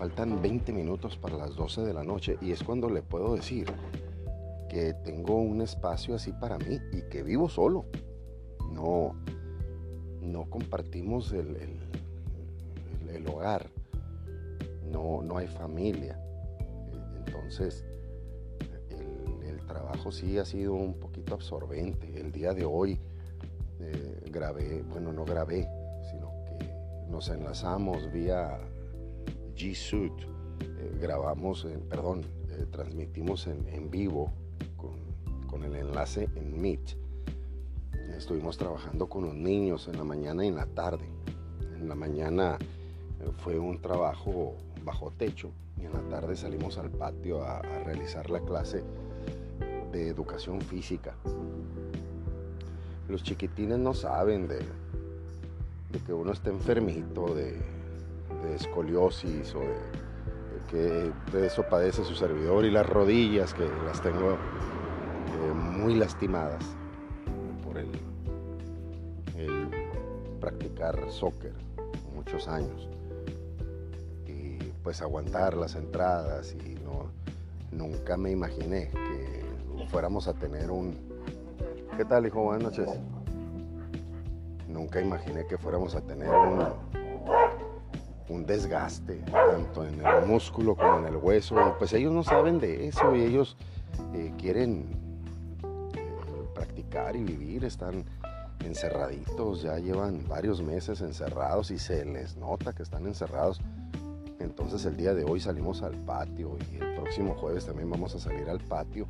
faltan 0.00 0.40
20 0.40 0.72
minutos 0.72 1.18
para 1.18 1.36
las 1.36 1.54
12 1.56 1.82
de 1.82 1.92
la 1.92 2.02
noche 2.02 2.38
y 2.40 2.52
es 2.52 2.62
cuando 2.62 2.88
le 2.88 3.02
puedo 3.02 3.34
decir 3.34 3.70
que 4.70 4.94
tengo 4.94 5.36
un 5.36 5.60
espacio 5.60 6.14
así 6.14 6.32
para 6.32 6.56
mí 6.56 6.78
y 6.90 7.02
que 7.10 7.22
vivo 7.22 7.50
solo. 7.50 7.84
No, 8.72 9.14
no 10.22 10.48
compartimos 10.48 11.34
el, 11.34 11.54
el, 13.12 13.26
hogar, 13.28 13.68
no, 14.90 15.20
no 15.20 15.36
hay 15.36 15.48
familia. 15.48 16.18
Entonces, 17.26 17.84
el, 19.46 19.60
trabajo 19.66 20.10
sí 20.10 20.38
ha 20.38 20.46
sido 20.46 20.72
un 20.72 20.94
poquito 20.94 21.34
absorbente. 21.34 22.18
El 22.18 22.32
día 22.32 22.54
de 22.54 22.64
hoy 22.64 22.98
eh, 23.80 24.30
grabé, 24.30 24.82
bueno, 24.82 25.12
no 25.12 25.26
grabé, 25.26 25.68
sino 26.10 26.32
que 26.46 27.10
nos 27.10 27.28
enlazamos 27.28 28.10
vía 28.10 28.58
G 29.60 29.74
Suit. 29.74 30.12
Eh, 30.62 30.98
grabamos, 31.02 31.66
perdón, 31.90 32.22
eh, 32.48 32.64
transmitimos 32.70 33.46
en, 33.46 33.90
vivo 33.90 34.32
con, 35.48 35.64
el 35.64 35.76
enlace 35.76 36.30
en 36.34 36.58
Meet. 36.58 36.96
Estuvimos 38.16 38.56
trabajando 38.56 39.06
con 39.06 39.24
los 39.24 39.34
niños 39.34 39.86
en 39.88 39.98
la 39.98 40.04
mañana 40.04 40.46
y 40.46 40.48
en 40.48 40.56
la 40.56 40.64
tarde. 40.64 41.04
En 41.76 41.90
la 41.90 41.94
mañana 41.94 42.56
eh, 43.20 43.30
fue 43.36 43.58
un 43.58 43.82
trabajo 43.82 44.54
bajo 44.82 45.10
techo 45.10 45.50
y 45.76 45.84
en 45.84 45.92
la 45.92 46.00
tarde 46.08 46.36
salimos 46.36 46.78
al 46.78 46.88
patio 46.88 47.42
a, 47.42 47.60
realizar 47.60 48.30
la 48.30 48.40
clase 48.40 48.82
de 49.92 50.08
educación 50.08 50.62
física. 50.62 51.14
Los 53.08 53.22
chiquitines 53.24 53.78
no 53.78 53.92
saben 53.92 54.48
de, 54.48 54.60
de 55.90 55.98
que 56.06 56.14
uno 56.14 56.32
está 56.32 56.48
enfermito, 56.48 57.34
de, 57.34 57.58
de 58.42 58.54
escoliosis 58.56 59.54
o 59.54 59.60
de, 59.60 60.00
que 60.70 61.12
de 61.32 61.46
eso 61.46 61.64
padece 61.68 62.04
su 62.04 62.14
servidor 62.14 62.64
y 62.64 62.70
las 62.70 62.88
rodillas 62.88 63.54
que 63.54 63.68
las 63.84 64.00
tengo 64.00 64.32
eh, 64.32 65.52
muy 65.52 65.94
lastimadas 65.94 66.64
por 67.64 67.78
el, 67.78 67.90
practicar 70.40 71.10
soccer 71.10 71.52
muchos 72.14 72.48
años 72.48 72.88
y 74.26 74.56
pues 74.82 75.02
aguantar 75.02 75.56
las 75.56 75.74
entradas 75.74 76.54
y 76.54 76.76
no 76.76 77.10
nunca 77.72 78.16
me 78.16 78.30
imaginé 78.30 78.90
que 78.90 79.44
fuéramos 79.88 80.28
a 80.28 80.34
tener 80.34 80.70
un 80.70 80.96
¿qué 81.96 82.04
tal 82.04 82.26
hijo? 82.26 82.42
buenas 82.42 82.78
noches 82.78 82.88
nunca 84.68 85.00
imaginé 85.00 85.46
que 85.46 85.58
fuéramos 85.58 85.94
a 85.94 86.00
tener 86.00 86.30
un 86.30 86.99
un 88.30 88.46
desgaste, 88.46 89.16
tanto 89.30 89.84
en 89.84 90.06
el 90.06 90.26
músculo 90.26 90.76
como 90.76 90.98
en 90.98 91.06
el 91.06 91.16
hueso. 91.16 91.74
Pues 91.78 91.92
ellos 91.92 92.12
no 92.12 92.22
saben 92.22 92.58
de 92.58 92.86
eso 92.86 93.14
y 93.14 93.22
ellos 93.22 93.56
eh, 94.14 94.32
quieren 94.38 94.86
eh, 95.94 96.48
practicar 96.54 97.16
y 97.16 97.24
vivir, 97.24 97.64
están 97.64 98.04
encerraditos, 98.64 99.62
ya 99.62 99.78
llevan 99.78 100.26
varios 100.28 100.62
meses 100.62 101.00
encerrados 101.00 101.70
y 101.70 101.78
se 101.78 102.04
les 102.04 102.36
nota 102.36 102.72
que 102.72 102.82
están 102.82 103.06
encerrados. 103.06 103.60
Entonces 104.38 104.84
el 104.84 104.96
día 104.96 105.12
de 105.12 105.24
hoy 105.24 105.40
salimos 105.40 105.82
al 105.82 105.94
patio 105.96 106.56
y 106.72 106.76
el 106.76 106.94
próximo 106.94 107.34
jueves 107.34 107.66
también 107.66 107.90
vamos 107.90 108.14
a 108.14 108.18
salir 108.18 108.48
al 108.48 108.60
patio. 108.60 109.06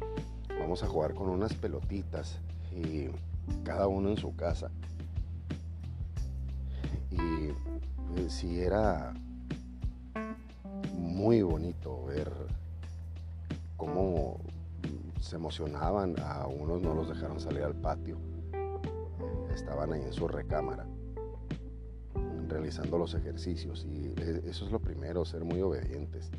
Vamos 0.59 0.83
a 0.83 0.87
jugar 0.87 1.15
con 1.15 1.29
unas 1.29 1.55
pelotitas 1.55 2.39
y 2.73 3.09
cada 3.65 3.87
uno 3.87 4.11
en 4.11 4.17
su 4.17 4.35
casa. 4.35 4.71
Y 7.11 7.53
eh, 8.17 8.26
sí 8.29 8.61
era 8.61 9.12
muy 10.97 11.43
bonito 11.43 12.05
ver 12.07 12.33
cómo 13.76 14.40
se 15.21 15.37
emocionaban, 15.37 16.14
a 16.21 16.47
unos 16.47 16.81
no 16.81 16.95
los 16.95 17.09
dejaron 17.09 17.40
salir 17.40 17.62
al 17.62 17.75
patio, 17.75 18.17
eh, 18.52 19.52
estaban 19.55 19.93
ahí 19.93 20.02
en 20.02 20.12
su 20.12 20.26
recámara 20.26 20.87
realizando 22.49 22.99
los 22.99 23.14
ejercicios 23.14 23.87
y 23.88 24.12
eso 24.45 24.67
es 24.67 24.73
lo 24.73 24.81
primero, 24.81 25.25
ser 25.25 25.45
muy 25.45 25.61
obedientes. 25.61 26.31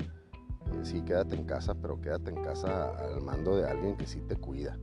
Eh, 0.00 0.84
sí, 0.84 1.02
quédate 1.02 1.34
en 1.34 1.44
casa, 1.44 1.74
pero 1.74 2.00
quédate 2.00 2.30
en 2.30 2.42
casa 2.42 2.90
al 2.96 3.20
mando 3.20 3.56
de 3.56 3.68
alguien 3.68 3.96
que 3.96 4.06
sí 4.06 4.20
te 4.20 4.36
cuida. 4.36 4.78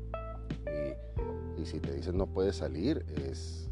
Y, 1.58 1.62
y 1.62 1.66
si 1.66 1.80
te 1.80 1.94
dicen 1.94 2.18
no 2.18 2.28
puedes 2.28 2.58
salir, 2.58 3.06
es 3.16 3.64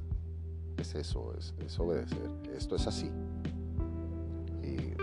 es 0.82 0.96
eso, 0.96 1.34
es, 1.38 1.80
obedecer. 1.80 2.30
Esto 2.56 2.76
es 2.76 2.88
así. 2.88 3.12
Y 4.64 4.94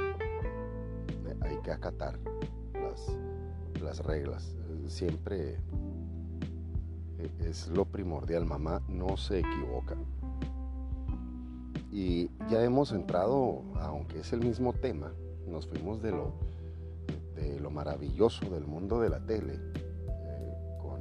hay 1.41 1.57
que 1.63 1.71
acatar 1.71 2.19
las, 3.81 4.05
reglas. 4.05 4.55
Siempre 4.87 5.59
es 7.41 7.69
lo 7.69 7.85
primordial. 7.85 8.45
Mamá 8.45 8.83
no 8.89 9.17
se 9.17 9.41
equivoca. 9.41 9.97
Y 11.91 12.31
ya 12.51 12.63
hemos 12.63 12.93
entrado, 12.93 13.63
aunque 13.81 14.21
es 14.21 14.33
el 14.33 14.41
mismo 14.41 14.73
tema, 14.73 15.13
nos 15.47 15.67
fuimos 15.67 16.03
de 16.03 16.13
lo, 16.13 16.35
de 17.35 17.59
lo 17.61 17.71
maravilloso 17.71 18.49
del 18.51 18.67
mundo 18.67 19.01
de 19.01 19.09
la 19.09 19.21
tele, 19.21 19.55
eh, 19.55 20.55
con 20.81 21.01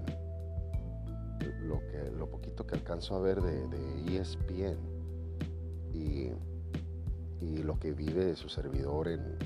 lo, 1.68 1.80
que, 1.88 2.10
lo 2.18 2.30
poquito 2.30 2.66
que 2.66 2.76
alcanzo 2.76 3.16
a 3.16 3.20
ver 3.20 3.42
de, 3.42 3.68
de 3.68 4.18
ESPN 4.18 4.97
y, 7.42 7.64
lo 7.64 7.80
que 7.80 7.92
vive 7.92 8.36
su 8.36 8.50
servidor 8.50 9.08
en, 9.08 9.38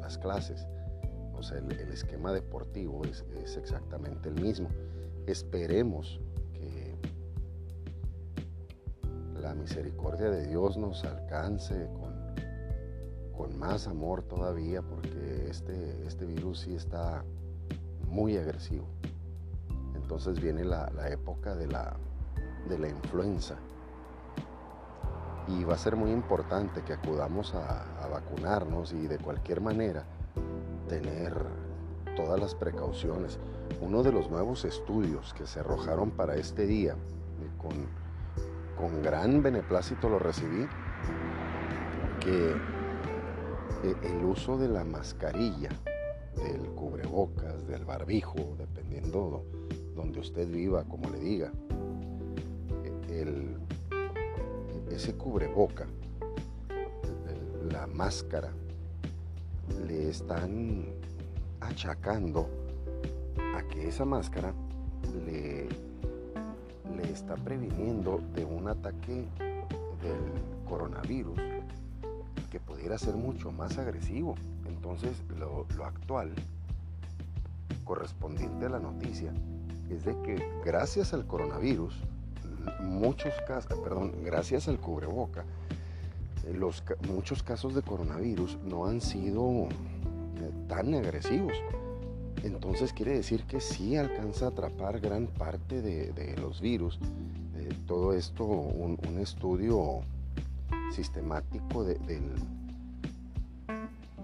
las 0.00 0.18
clases. 0.18 0.66
O 1.34 1.42
sea, 1.42 1.58
el, 1.58 1.70
esquema 1.92 2.32
deportivo 2.32 3.04
es, 3.04 3.24
es 3.42 3.56
exactamente 3.56 4.28
el 4.28 4.40
mismo. 4.40 4.68
Esperemos 5.26 6.20
la 9.40 9.54
misericordia 9.54 10.30
de 10.30 10.46
Dios 10.46 10.76
nos 10.76 11.02
alcance 11.04 11.88
con, 11.94 12.14
con 13.36 13.58
más 13.58 13.86
amor 13.86 14.22
todavía, 14.22 14.82
porque 14.82 15.48
este, 15.48 16.06
este 16.06 16.26
virus 16.26 16.60
sí 16.60 16.74
está 16.74 17.24
muy 18.06 18.36
agresivo. 18.36 18.86
Entonces 19.94 20.40
viene 20.40 20.64
la, 20.64 20.90
época 21.10 21.54
de 21.54 21.66
la, 21.66 21.96
de 22.68 22.78
la 22.78 22.88
influenza. 22.88 23.56
Y 25.50 25.64
va 25.64 25.74
a 25.74 25.78
ser 25.78 25.96
muy 25.96 26.10
importante 26.10 26.82
que 26.82 26.92
acudamos 26.92 27.54
a, 27.54 28.04
a 28.04 28.08
vacunarnos 28.08 28.92
y 28.92 29.06
de 29.06 29.18
cualquier 29.18 29.60
manera 29.60 30.04
tener 30.88 31.34
todas 32.16 32.38
las 32.40 32.54
precauciones. 32.54 33.38
Uno 33.80 34.02
de 34.02 34.12
los 34.12 34.30
nuevos 34.30 34.64
estudios 34.64 35.34
que 35.34 35.46
se 35.46 35.60
arrojaron 35.60 36.10
para 36.10 36.36
este 36.36 36.66
día, 36.66 36.94
con 37.58 37.88
con 38.80 39.02
gran 39.02 39.42
beneplácito 39.42 40.08
lo 40.08 40.18
recibí, 40.18 40.66
que 42.18 42.52
eh, 42.52 43.94
el 44.02 44.24
uso 44.24 44.56
de 44.56 44.68
la 44.68 44.84
mascarilla, 44.84 45.68
del 46.36 46.62
cubrebocas, 46.70 47.66
del 47.66 47.84
barbijo, 47.84 48.56
dependiendo 48.56 49.44
donde 49.94 50.20
usted 50.20 50.48
viva, 50.48 50.84
como 50.84 51.10
le 51.10 51.18
diga, 51.18 51.52
ese 54.90 55.14
cubreboca, 55.14 55.86
la 57.70 57.86
máscara, 57.86 58.50
le 59.86 60.10
están 60.10 60.86
achacando 61.60 62.48
a 63.54 63.62
que 63.68 63.88
esa 63.88 64.04
máscara 64.04 64.52
le 65.26 65.68
le 66.96 67.10
está 67.10 67.36
previniendo 67.36 68.20
de 68.34 68.44
un 68.44 68.68
ataque 68.68 69.26
del 70.02 70.68
coronavirus 70.68 71.38
que 72.50 72.60
pudiera 72.60 72.98
ser 72.98 73.14
mucho 73.14 73.52
más 73.52 73.78
agresivo. 73.78 74.34
Entonces 74.66 75.22
lo, 75.38 75.66
actual, 75.84 76.32
correspondiente 77.84 78.66
a 78.66 78.70
la 78.70 78.80
noticia, 78.80 79.32
es 79.88 80.04
de 80.04 80.20
que 80.22 80.42
gracias 80.64 81.12
al 81.12 81.26
coronavirus, 81.26 81.94
muchos 82.80 83.34
casos, 83.46 83.78
perdón, 83.80 84.12
gracias 84.24 84.68
al 84.68 84.78
cubreboca, 84.78 85.44
los, 86.54 86.82
muchos 87.08 87.42
casos 87.42 87.74
de 87.74 87.82
coronavirus 87.82 88.58
no 88.64 88.86
han 88.86 89.00
sido 89.00 89.68
eh, 89.68 90.50
tan 90.68 90.94
agresivos. 90.94 91.52
Entonces 92.42 92.92
quiere 92.92 93.12
decir 93.12 93.44
que 93.44 93.60
sí 93.60 93.96
alcanza 93.96 94.46
a 94.46 94.48
atrapar 94.48 95.00
gran 95.00 95.26
parte 95.26 95.82
de, 95.82 96.36
los 96.40 96.60
virus. 96.60 96.98
Eh, 97.56 97.68
todo 97.86 98.14
esto, 98.14 98.44
un, 98.44 98.98
estudio 99.18 100.00
sistemático 100.92 101.84
de, 101.84 101.98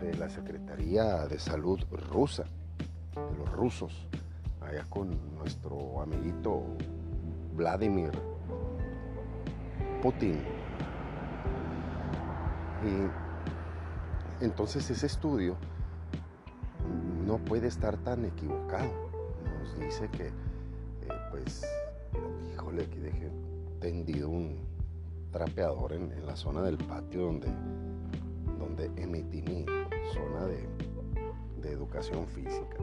de, 0.00 0.14
la 0.18 0.30
Secretaría 0.30 1.26
de 1.26 1.38
Salud 1.38 1.78
rusa, 2.11 2.44
de 3.14 3.38
los 3.38 3.52
rusos, 3.52 3.92
allá 4.62 4.84
con 4.88 5.11
nuestro 5.37 6.00
amiguito 6.00 6.62
Vladimir 7.56 8.10
Putin. 10.02 10.38
Y 12.84 14.44
entonces 14.44 14.88
ese 14.90 15.06
estudio 15.06 15.56
no 17.26 17.38
puede 17.38 17.68
estar 17.68 17.96
tan 17.96 18.24
equivocado. 18.24 18.92
Nos 19.58 19.78
dice 19.80 20.08
que, 20.10 20.26
eh, 20.26 20.32
pues, 21.30 21.64
híjole, 22.52 22.88
que 22.88 23.00
dejé 23.00 23.32
tendido 23.80 24.28
un 24.28 24.58
trapeador 25.32 25.94
en, 25.94 26.26
la 26.26 26.36
zona 26.36 26.62
del 26.62 26.76
patio 26.76 27.22
donde, 27.22 27.48
donde 28.58 28.90
emití 29.02 29.42
mi 29.42 29.64
zona 30.12 30.46
de, 30.46 30.68
de 31.62 31.72
educación 31.72 32.26
física. 32.28 32.78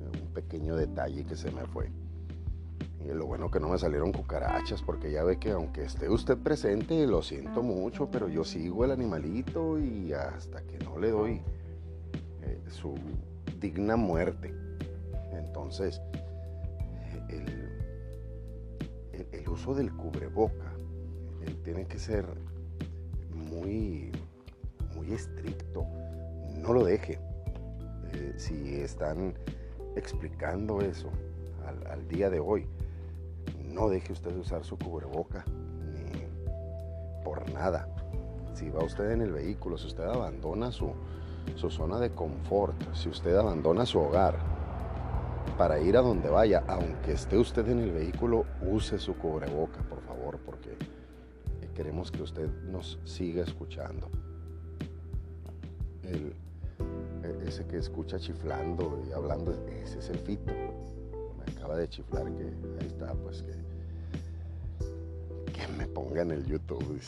Un 0.00 0.34
pequeño 0.34 0.76
detalle 0.76 1.24
que 1.24 1.36
se 1.36 1.50
me 1.50 1.64
fue. 1.66 1.90
Y 3.04 3.14
lo 3.14 3.26
bueno 3.26 3.50
que 3.50 3.60
no 3.60 3.70
me 3.70 3.78
salieron 3.78 4.12
cucarachas, 4.12 4.82
porque 4.82 5.10
ya 5.10 5.24
ve 5.24 5.38
que 5.38 5.52
aunque 5.52 5.84
esté 5.84 6.08
usted 6.08 6.36
presente, 6.36 7.06
lo 7.06 7.22
siento 7.22 7.62
mucho, 7.62 8.10
pero 8.10 8.28
yo 8.28 8.44
sigo 8.44 8.84
el 8.84 8.90
animalito 8.90 9.78
y 9.78 10.12
hasta 10.12 10.62
que 10.62 10.78
no 10.78 10.98
le 10.98 11.10
doy 11.10 11.42
su 12.70 12.94
digna 13.60 13.96
muerte. 13.96 14.54
Entonces, 15.32 16.00
el, 17.28 17.68
uso 19.48 19.74
del 19.74 19.92
cubreboca 19.92 20.72
tiene 21.64 21.84
que 21.84 21.98
ser 21.98 22.24
muy, 23.34 24.12
muy 24.94 25.12
estricto. 25.12 25.84
No 26.56 26.72
lo 26.72 26.84
deje. 26.84 27.18
Eh, 28.12 28.34
si 28.36 28.76
están 28.76 29.34
explicando 29.96 30.80
eso 30.80 31.10
al, 31.88 32.06
día 32.06 32.30
de 32.30 32.38
hoy, 32.38 32.68
no 33.72 33.88
deje 33.88 34.12
usted 34.12 34.30
de 34.30 34.40
usar 34.40 34.64
su 34.64 34.78
cubreboca 34.78 35.44
ni 35.94 36.24
por 37.24 37.50
nada. 37.50 37.88
Si 38.54 38.68
va 38.68 38.84
usted 38.84 39.10
en 39.10 39.22
el 39.22 39.32
vehículo, 39.32 39.78
si 39.78 39.86
usted 39.86 40.04
abandona 40.04 40.70
su, 40.72 40.92
su 41.54 41.70
zona 41.70 41.98
de 41.98 42.10
confort, 42.10 42.76
si 42.94 43.08
usted 43.08 43.36
abandona 43.36 43.86
su 43.86 43.98
hogar 44.00 44.38
para 45.56 45.80
ir 45.80 45.96
a 45.96 46.00
donde 46.00 46.28
vaya, 46.28 46.64
aunque 46.66 47.12
esté 47.12 47.36
usted 47.36 47.68
en 47.68 47.80
el 47.80 47.92
vehículo, 47.92 48.44
use 48.62 48.98
su 48.98 49.14
cubreboca, 49.16 49.82
por 49.82 50.00
favor, 50.02 50.38
porque 50.44 50.76
queremos 51.74 52.10
que 52.10 52.22
usted 52.22 52.48
nos 52.64 52.98
siga 53.04 53.42
escuchando. 53.42 54.08
El, 56.02 56.34
e, 57.22 57.48
ese 57.48 57.66
que 57.66 57.78
escucha 57.78 58.18
chiflando 58.18 59.02
y 59.08 59.12
hablando, 59.12 59.52
ese 59.82 59.98
es 59.98 60.08
el 60.10 60.18
fito. 60.18 60.52
De 61.76 61.88
chiflar 61.88 62.24
que 62.24 62.42
ahí 62.80 62.86
está, 62.86 63.14
pues 63.14 63.42
que, 63.42 63.54
me 65.78 65.86
ponga 65.86 66.22
en 66.22 66.32
el 66.32 66.44
YouTube. 66.46 67.00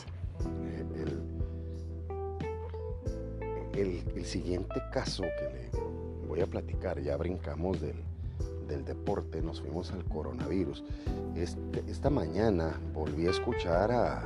El, 3.75 4.01
el, 4.15 4.25
siguiente 4.25 4.81
caso 4.91 5.23
que 5.23 5.49
le 5.49 5.69
voy 6.27 6.41
a 6.41 6.47
platicar, 6.47 6.99
ya 7.01 7.17
brincamos 7.17 7.79
del, 7.81 7.95
deporte, 8.85 9.41
nos 9.41 9.61
fuimos 9.61 9.91
al 9.91 10.03
coronavirus. 10.05 10.83
Este, 11.35 11.83
esta 11.87 12.09
mañana 12.09 12.79
volví 12.93 13.27
a 13.27 13.31
escuchar 13.31 13.91
a, 13.91 14.23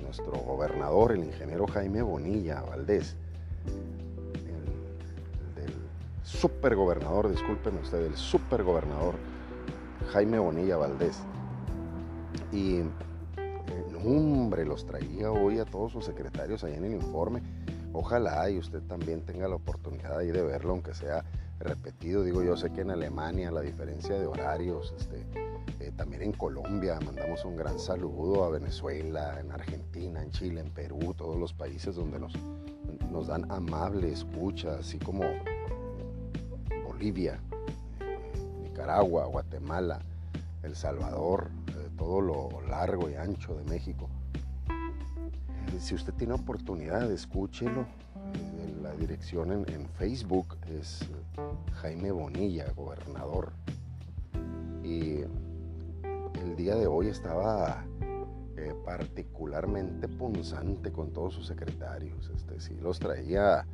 nuestro 0.00 0.38
gobernador, 0.38 1.10
el 1.12 1.24
ingeniero 1.24 1.66
Jaime 1.66 2.02
Bonilla 2.02 2.62
Valdés, 2.62 3.16
del 3.64 3.93
supergobernador, 6.44 7.30
disculpen 7.30 7.78
ustedes, 7.78 8.06
el 8.06 8.16
supergobernador 8.18 9.14
Jaime 10.12 10.38
Bonilla 10.38 10.76
Valdés. 10.76 11.22
Y, 12.52 12.80
eh, 12.80 13.96
hombre, 14.04 14.66
los 14.66 14.84
traía 14.84 15.32
hoy 15.32 15.58
a 15.58 15.64
todos 15.64 15.92
sus 15.92 16.04
secretarios 16.04 16.62
ahí 16.62 16.74
en 16.74 16.84
el 16.84 16.92
informe 16.92 17.40
ojalá 17.94 18.50
y 18.50 18.58
usted 18.58 18.82
también 18.82 19.22
tenga 19.22 19.48
la 19.48 19.54
oportunidad 19.54 20.18
ahí 20.18 20.32
de 20.32 20.42
verlo, 20.42 20.72
aunque 20.72 20.92
sea 20.92 21.24
repetido. 21.60 22.22
Digo, 22.22 22.42
yo 22.42 22.58
sé 22.58 22.70
que 22.70 22.82
en 22.82 22.90
Alemania 22.90 23.50
la 23.50 23.62
diferencia 23.62 24.18
de 24.18 24.26
horarios, 24.26 24.92
este, 24.98 25.24
eh, 25.80 25.92
también 25.96 26.20
en 26.20 26.32
Colombia, 26.32 26.98
mandamos 27.02 27.42
un 27.46 27.56
gran 27.56 27.78
saludo 27.78 28.44
a 28.44 28.50
Venezuela, 28.50 29.40
en 29.40 29.50
Argentina, 29.50 30.22
en 30.22 30.30
Chile, 30.30 30.60
en 30.60 30.70
Perú, 30.72 31.14
todos 31.16 31.38
los 31.38 31.54
países 31.54 31.94
donde 31.94 32.18
nos, 32.18 32.34
nos 33.10 33.28
dan 33.28 33.50
amable 33.50 34.12
escucha, 34.12 34.76
así 34.80 34.98
como 34.98 35.22
Bolivia, 37.04 37.38
Nicaragua, 38.62 39.26
Guatemala, 39.26 40.00
El 40.62 40.74
Salvador, 40.74 41.50
eh, 41.68 41.90
todo 41.98 42.22
lo 42.22 42.62
largo 42.66 43.10
y 43.10 43.14
ancho 43.14 43.54
de 43.56 43.64
México 43.64 44.08
si 45.80 45.94
usted 45.94 46.14
tiene 46.14 46.32
oportunidad, 46.32 47.10
escúchelo. 47.10 47.82
Eh, 47.82 48.74
la 48.82 48.92
dirección 48.92 49.52
en, 49.52 49.86
Facebook 49.98 50.56
es 50.66 51.06
Jaime 51.74 52.10
Bonilla, 52.10 52.72
gobernador. 52.74 53.52
Y 54.82 55.20
el 56.42 56.56
día 56.56 56.74
de 56.76 56.86
hoy 56.86 57.08
estaba 57.08 57.84
eh, 58.56 58.74
particularmente 58.84 60.08
punzante 60.08 60.90
con 60.90 61.12
todos 61.12 61.34
sus 61.34 61.46
secretarios. 61.46 62.30
Este, 62.34 62.60
sí 62.60 62.76
los 62.80 62.98
traía 62.98 63.66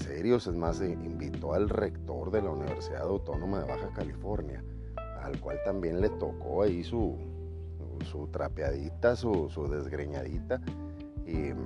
serios, 0.00 0.46
es 0.46 0.54
más, 0.54 0.80
invitó 0.80 1.54
al 1.54 1.68
rector 1.68 2.30
de 2.30 2.42
la 2.42 2.50
Universidad 2.50 3.02
Autónoma 3.02 3.60
de 3.60 3.68
Baja 3.68 3.90
California, 3.94 4.64
al 5.22 5.38
cual 5.40 5.58
también 5.64 6.00
le 6.00 6.08
tocó 6.08 6.62
ahí 6.62 6.82
su, 6.82 7.16
su 8.10 8.26
trapeadita, 8.28 9.16
su, 9.16 9.48
su 9.48 9.68
desgreñadita, 9.68 10.60
y 11.26 11.36
el, 11.36 11.56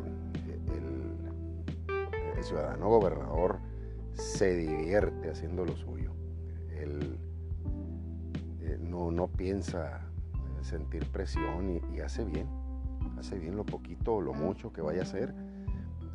el, 2.37 2.45
ciudadano 2.45 2.91
gobernador 2.91 3.59
se 4.13 4.55
divierte 4.55 5.31
haciendo 5.31 5.65
lo 5.65 5.75
suyo. 5.77 6.13
Él 6.77 7.19
eh, 8.61 8.77
no, 8.79 9.11
no 9.11 9.29
piensa 9.29 10.03
sentir 10.61 11.07
presión 11.11 11.81
y, 11.95 12.01
hace 12.01 12.23
bien, 12.25 12.47
hace 13.19 13.39
bien 13.39 13.57
lo 13.57 13.65
poquito 13.65 14.17
o 14.17 14.21
lo 14.21 14.35
mucho 14.35 14.75
que 14.75 14.83
vaya 14.83 15.01
a 15.01 15.05
hacer, 15.05 15.35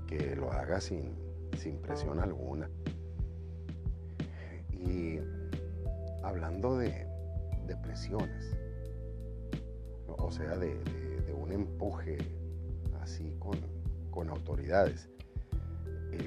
que 0.06 0.36
lo 0.36 0.52
haga 0.52 0.80
sin, 0.82 1.16
presión 1.82 2.20
alguna. 2.20 2.70
Y 4.72 5.20
hablando 6.24 6.78
de, 6.78 7.08
presiones, 7.84 8.58
o 10.08 10.32
sea, 10.32 10.58
de, 10.58 10.76
un 11.34 11.52
empuje 11.52 12.18
así 13.02 13.36
con, 13.40 14.30
autoridades, 14.30 15.10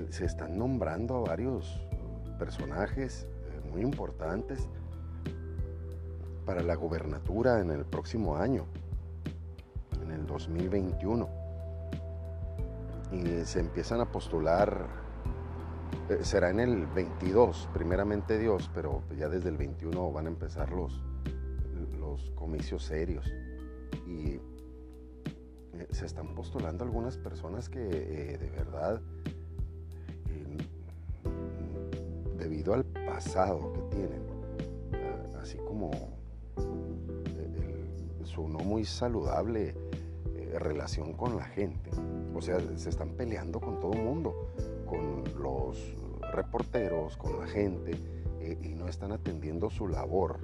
se 0.08 0.24
están 0.24 0.58
nombrando 0.58 1.16
a 1.16 1.20
varios 1.20 1.86
personajes 2.38 3.26
eh, 3.50 3.68
muy 3.70 3.82
importantes 3.82 4.66
para 6.46 6.62
la 6.62 6.74
gobernatura 6.74 7.60
en 7.60 7.70
el 7.70 7.84
próximo 7.84 8.36
año, 8.36 8.64
en 10.02 10.10
el 10.10 10.26
2021. 10.26 11.28
Y 13.12 13.44
se 13.44 13.60
empiezan 13.60 14.00
a 14.00 14.10
postular, 14.10 15.01
eh, 16.08 16.18
será 16.22 16.50
en 16.50 16.60
el 16.60 16.86
22, 16.86 17.68
primeramente 17.72 18.38
Dios, 18.38 18.70
pero 18.74 19.02
ya 19.16 19.28
desde 19.28 19.48
el 19.48 19.56
21 19.56 20.12
van 20.12 20.26
a 20.26 20.28
empezar 20.28 20.70
los, 20.72 21.02
los 21.98 22.30
comicios 22.32 22.84
serios. 22.84 23.32
Y 24.06 24.40
eh, 25.74 25.88
se 25.90 26.06
están 26.06 26.34
postulando 26.34 26.84
algunas 26.84 27.16
personas 27.16 27.68
que 27.68 27.80
eh, 27.80 28.38
de 28.38 28.50
verdad, 28.50 29.00
debido 32.36 32.74
al 32.74 32.84
pasado 32.84 33.72
que 33.72 33.96
tienen, 33.96 34.22
así 35.40 35.56
como 35.58 35.90
su 38.24 38.48
no 38.48 38.58
muy 38.58 38.84
saludable 38.84 39.74
relación 40.58 41.12
con 41.12 41.36
la 41.36 41.44
gente. 41.44 41.90
O 42.34 42.40
sea, 42.40 42.58
se 42.76 42.90
están 42.90 43.10
peleando 43.10 43.60
con 43.60 43.80
todo 43.80 43.92
el 43.92 44.02
mundo, 44.02 44.48
con 44.92 45.24
los 45.42 45.78
reporteros, 46.32 47.16
con 47.16 47.40
la 47.40 47.46
gente, 47.46 47.92
eh, 48.40 48.58
y 48.62 48.74
no 48.74 48.88
están 48.88 49.12
atendiendo 49.12 49.70
su 49.70 49.88
labor. 49.88 50.38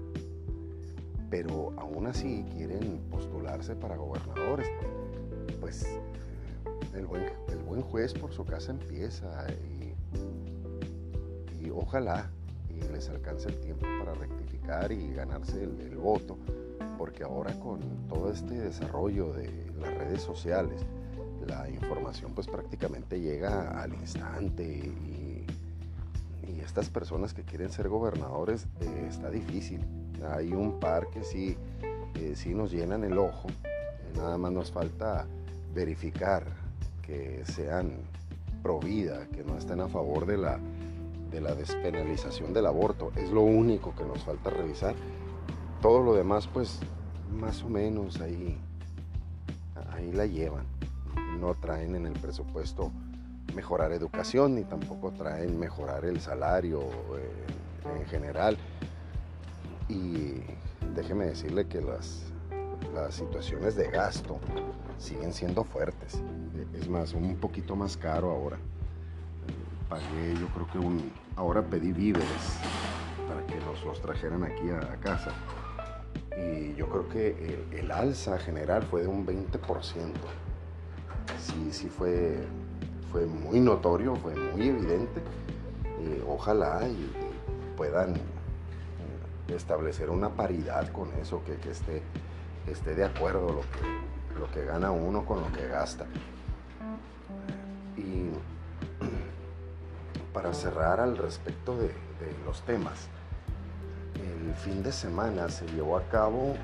Pero 1.29 1.75
aún 1.77 2.07
así 2.07 2.47
quieren 2.57 3.03
postularse 3.11 3.77
para 3.77 3.97
gobernadores. 3.97 4.71
Pues 5.61 5.87
el 6.95 7.05
buen, 7.05 7.25
el 7.49 7.59
buen 7.59 7.83
juez 7.83 8.15
por 8.15 8.33
su 8.33 8.47
casa 8.47 8.71
empieza 8.73 9.47
y, 9.53 9.95
y 11.63 11.71
ojalá 11.71 12.31
y 12.71 12.81
les 12.91 13.11
alcance 13.11 13.51
el 13.51 13.61
tiempo 13.61 13.87
para 13.99 14.15
rectificar 14.15 14.91
y 14.93 15.13
ganarse 15.13 15.63
el 15.63 15.97
voto 15.99 16.39
porque 16.99 17.23
ahora 17.23 17.53
con 17.61 17.81
todo 18.09 18.31
este 18.31 18.55
desarrollo 18.55 19.33
de 19.33 19.51
las 19.81 19.95
redes 19.97 20.21
sociales, 20.21 20.85
la 21.49 21.69
información 21.69 22.33
pues 22.35 22.47
prácticamente 22.47 23.21
llega 23.21 23.81
al 23.83 23.95
instante 23.95 24.65
y, 24.65 25.45
estas 26.63 26.91
personas 26.91 27.33
que 27.33 27.45
quieren 27.45 27.71
ser 27.71 27.89
gobernadores 27.89 28.67
eh, 28.81 29.07
está 29.09 29.31
difícil. 29.31 29.81
Hay 30.35 30.53
un 30.53 30.79
par 30.79 31.09
que 31.09 31.25
sí, 31.25 31.57
sí 32.35 32.53
nos 32.53 32.71
llenan 32.71 33.05
el 33.05 33.17
ojo, 33.17 33.49
nada 34.15 34.37
más 34.37 34.53
nos 34.53 34.71
falta 34.71 35.27
verificar 35.75 36.45
que 37.01 37.43
sean 37.47 37.93
pro 38.63 38.81
vida, 38.81 39.27
que 39.29 39.45
no 39.45 39.57
estén 39.57 39.81
a 39.81 39.89
favor 39.89 40.27
de 40.27 40.37
la, 40.37 40.59
de 41.31 41.41
la 41.41 41.55
despenalización 41.55 42.53
del 42.53 42.67
aborto. 42.67 43.13
Es 43.17 43.31
lo 43.31 43.43
único 43.43 43.95
que 43.95 44.05
nos 44.05 44.23
falta 44.25 44.51
revisar 44.51 44.95
todo 45.81 46.03
lo 46.03 46.15
demás 46.15 46.49
pues 46.49 46.81
más 47.33 47.63
o 47.63 47.69
menos 47.69 48.21
ahí, 48.21 48.59
ahí 49.93 50.13
la 50.13 50.27
llevan. 50.27 50.67
No 51.41 51.55
traen 51.55 51.95
en 51.95 52.07
el 52.07 52.13
presupuesto 52.15 52.93
mejorar 53.55 53.93
educación 53.93 54.55
ni 54.55 54.65
tampoco 54.65 55.11
traen 55.13 55.59
mejorar 55.59 56.05
el 56.05 56.21
salario 56.21 56.81
eh, 57.17 57.99
en 58.01 58.07
general. 58.07 58.57
Y 59.89 60.35
déjeme 60.95 61.27
decirle 61.27 61.67
que 61.67 61.81
las, 61.81 62.25
las 62.95 63.15
situaciones 63.15 63.75
de 63.77 63.91
gasto 63.91 64.39
siguen 64.99 65.33
siendo 65.33 65.65
fuertes. 65.65 66.23
Es 66.75 66.89
más, 66.89 67.15
un 67.15 67.37
poquito 67.37 67.77
más 67.77 67.97
caro 67.97 68.31
ahora. 68.31 68.59
Pagué, 69.89 70.35
yo 70.39 70.49
creo 70.49 70.67
que 70.71 70.79
un, 70.79 71.11
ahora 71.37 71.63
pedí 71.63 71.93
víveres 71.93 72.59
para 73.27 73.47
que 73.47 73.57
nos 73.65 73.83
los 73.85 74.03
trajeran 74.03 74.45
aquí 74.45 74.69
a 74.71 74.97
casa 75.01 75.33
y 76.39 76.75
yo 76.75 76.89
creo 76.89 77.09
que 77.09 77.59
el, 77.73 77.91
alza 77.91 78.39
general 78.39 78.83
fue 78.83 79.03
de 79.03 79.09
un 79.09 79.27
20%. 79.27 79.51
Sí, 81.49 81.73
sí 81.73 81.89
fue, 81.89 82.37
fue 83.11 83.25
muy 83.25 83.59
notorio, 83.59 84.15
fue 84.17 84.35
muy 84.35 84.69
evidente. 84.69 85.23
ojalá 86.27 86.87
y, 86.87 87.11
puedan 87.77 88.17
eh, 88.17 89.55
establecer 89.55 90.11
una 90.11 90.29
paridad 90.31 90.91
con 90.93 91.13
eso, 91.15 91.43
que, 91.45 91.55
esté, 91.71 92.03
esté 92.67 92.95
de 92.95 93.05
acuerdo 93.05 93.49
lo 93.49 93.61
que, 93.61 94.39
lo 94.39 94.51
que 94.51 94.65
gana 94.65 94.91
uno 94.91 95.25
con 95.25 95.41
lo 95.41 95.51
que 95.53 95.67
gasta. 95.69 96.07
Y 97.97 98.31
para 100.35 100.53
cerrar 100.53 101.01
al 101.01 101.17
respecto 101.17 101.77
de 101.79 101.93
los 102.45 102.63
temas, 102.63 103.09
el 104.17 104.55
fin 104.55 104.83
de 104.83 104.93
semana 104.93 105.49
se 105.49 105.67
llevó 105.69 105.97
a 105.97 106.03
cabo 106.09 106.55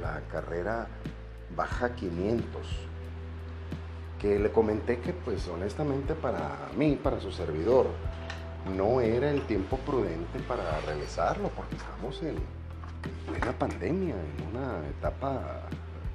la 0.00 0.20
carrera 0.30 0.86
Baja 1.56 1.94
500, 1.94 2.87
que 4.18 4.38
le 4.38 4.50
comenté 4.50 4.98
que 4.98 5.12
pues 5.12 5.46
honestamente 5.48 6.14
para 6.14 6.68
mí, 6.76 6.98
para 7.02 7.20
su 7.20 7.30
servidor, 7.30 7.86
no 8.76 9.00
era 9.00 9.30
el 9.30 9.42
tiempo 9.42 9.76
prudente 9.78 10.40
para 10.40 10.80
realizarlo, 10.80 11.50
porque 11.50 11.76
estamos 11.76 12.22
en 12.22 12.36
plena 13.26 13.52
pandemia, 13.52 14.14
en 14.14 14.56
una 14.56 14.86
etapa 14.88 15.62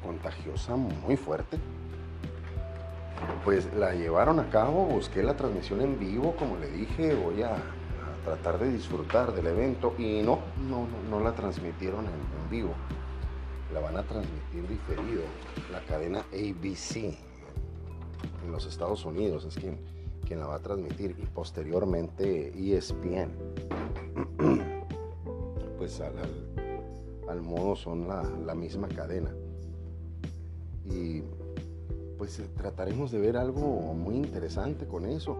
contagiosa 0.04 0.76
muy 0.76 1.16
fuerte. 1.18 1.58
Pues 3.46 3.74
la 3.74 3.94
llevaron 3.94 4.40
a 4.40 4.50
cabo, 4.50 4.86
busqué 4.86 5.24
la 5.24 5.36
transmisión 5.36 5.82
en 5.82 5.98
vivo, 5.98 6.36
como 6.36 6.58
le 6.58 6.70
dije, 6.70 7.16
voy 7.16 7.42
a 7.42 7.56
tratar 8.26 8.60
de 8.60 8.72
disfrutar 8.72 9.34
del 9.34 9.48
evento 9.48 9.96
y 9.98 10.22
no, 10.22 10.40
no, 10.70 10.88
no, 11.10 11.20
la 11.20 11.34
transmitieron 11.34 12.06
en, 12.06 12.50
vivo, 12.50 12.74
la 13.74 13.80
van 13.80 13.98
a 13.98 14.04
transmitir 14.04 14.68
diferido. 14.68 15.24
La 15.72 15.80
cadena 15.82 16.20
ABC 16.32 17.16
en 18.44 18.52
los 18.52 18.66
Estados 18.66 19.06
Unidos 19.06 19.46
es 19.46 19.56
quien, 19.56 19.78
quien 20.26 20.40
la 20.40 20.48
va 20.48 20.56
a 20.56 20.60
transmitir 20.60 21.16
y 21.22 21.26
posteriormente 21.26 22.54
ESPN. 22.56 23.32
pues 25.78 26.00
al, 26.02 26.14
al, 27.28 27.42
modo 27.42 27.76
son 27.76 28.08
la, 28.08 28.24
la 28.46 28.56
misma 28.56 28.88
cadena. 28.88 29.34
Y 30.86 31.24
pues 32.18 32.40
eh, 32.40 32.48
trataremos 32.56 33.12
de 33.12 33.20
ver 33.20 33.38
algo 33.38 33.94
muy 33.94 34.16
interesante 34.16 34.86
con 34.86 35.06
eso, 35.06 35.38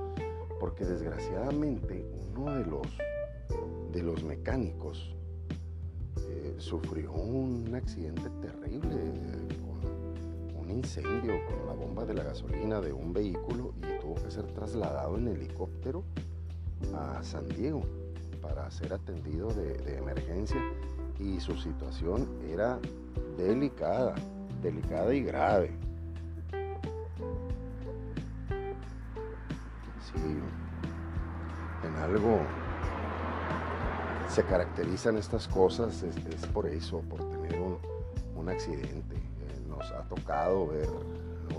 porque 0.60 0.86
desgraciadamente 0.86 2.06
uno 2.36 2.56
de 2.56 2.66
los, 2.66 2.88
de 3.92 4.04
los 4.04 4.24
mecánicos 4.24 5.14
eh, 6.30 6.56
sufrió 6.58 7.12
un 7.12 7.74
accidente 7.76 8.30
terrible 8.42 8.96
incendio 10.74 11.34
con 11.46 11.66
la 11.68 11.74
bomba 11.74 12.06
de 12.06 12.14
la 12.14 12.24
gasolina 12.24 12.82
de 12.82 12.92
un 12.92 13.14
vehículo 13.14 13.74
y 13.78 14.02
tuvo 14.02 14.16
que 14.16 14.32
ser 14.32 14.46
trasladado 14.48 15.18
en 15.18 15.28
helicóptero 15.28 16.04
a 16.96 17.24
San 17.24 17.48
Diego 17.50 17.82
para 18.42 18.70
ser 18.72 18.94
atendido 18.94 19.54
de, 19.54 19.98
emergencia 19.98 20.62
y 21.20 21.40
su 21.40 21.56
situación 21.58 22.28
era 22.50 22.80
delicada, 23.38 24.16
delicada 24.62 25.14
y 25.14 25.24
grave. 25.24 25.72
Sí, 30.02 30.20
en 31.88 31.96
algo 31.96 32.40
se 34.34 34.44
caracterizan 34.44 35.16
estas 35.18 35.48
cosas 35.48 36.02
es, 36.02 36.16
por 36.48 36.66
eso, 36.66 37.02
por 37.02 37.20
tener 37.30 37.60
un, 38.36 38.50
accidente. 38.50 39.23
Tocado 40.16 40.68
ver 40.68 40.90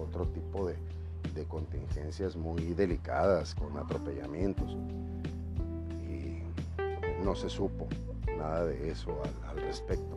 otro 0.01 0.27
tipo 0.29 0.69
de, 0.69 0.77
contingencias 1.49 2.37
muy 2.37 2.63
delicadas 2.75 3.57
con 3.57 3.77
atropellamientos 3.77 4.77
y 6.09 6.45
no 7.25 7.35
se 7.35 7.51
supo 7.51 7.89
nada 8.39 8.67
de 8.67 8.93
eso 8.93 9.21
al 9.49 9.57
respecto. 9.57 10.17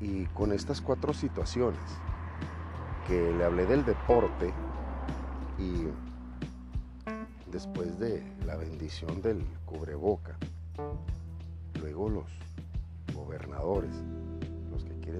Y 0.00 0.26
con 0.26 0.52
estas 0.52 0.80
cuatro 0.80 1.12
situaciones 1.12 1.80
que 3.08 3.32
le 3.32 3.44
hablé 3.44 3.66
del 3.66 3.84
deporte 3.84 4.52
y 5.58 5.88
después 7.50 7.98
de 7.98 8.22
la 8.46 8.54
bendición 8.54 9.20
del 9.22 9.44
cubreboca, 9.66 10.36
luego 11.80 12.08
los 12.08 12.30
gobernadores, 13.12 13.96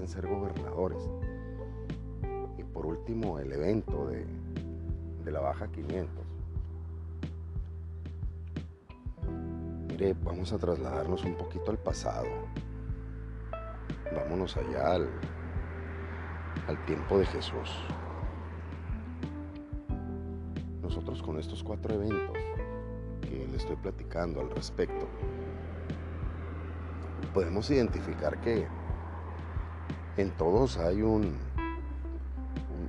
ser 0.07 0.27
gobernadores, 0.27 1.09
y 2.57 2.63
por 2.63 2.85
último 2.85 3.39
el 3.39 3.51
evento 3.51 4.07
de, 4.07 4.25
de 5.23 5.31
la 5.31 5.39
Baja 5.39 5.67
500. 5.67 6.25
Mire, 9.87 10.15
vamos 10.23 10.53
a 10.53 10.57
trasladarnos 10.57 11.23
un 11.23 11.35
poquito 11.35 11.71
al 11.71 11.77
pasado. 11.77 12.27
Vámonos 14.15 14.55
allá 14.57 14.93
al, 14.93 15.09
al 16.67 16.85
tiempo 16.85 17.17
de 17.17 17.25
Jesús. 17.25 17.83
Nosotros 20.81 21.21
con 21.21 21.37
estos 21.37 21.63
cuatro 21.63 21.93
eventos 21.93 22.37
que 23.21 23.47
le 23.47 23.57
estoy 23.57 23.75
platicando 23.75 24.41
al 24.41 24.49
respecto, 24.49 25.07
podemos 27.33 27.69
identificar 27.69 28.39
que 28.41 28.67
en 30.19 30.31
todos 30.31 30.77
hay 30.77 31.01
un, 31.01 31.33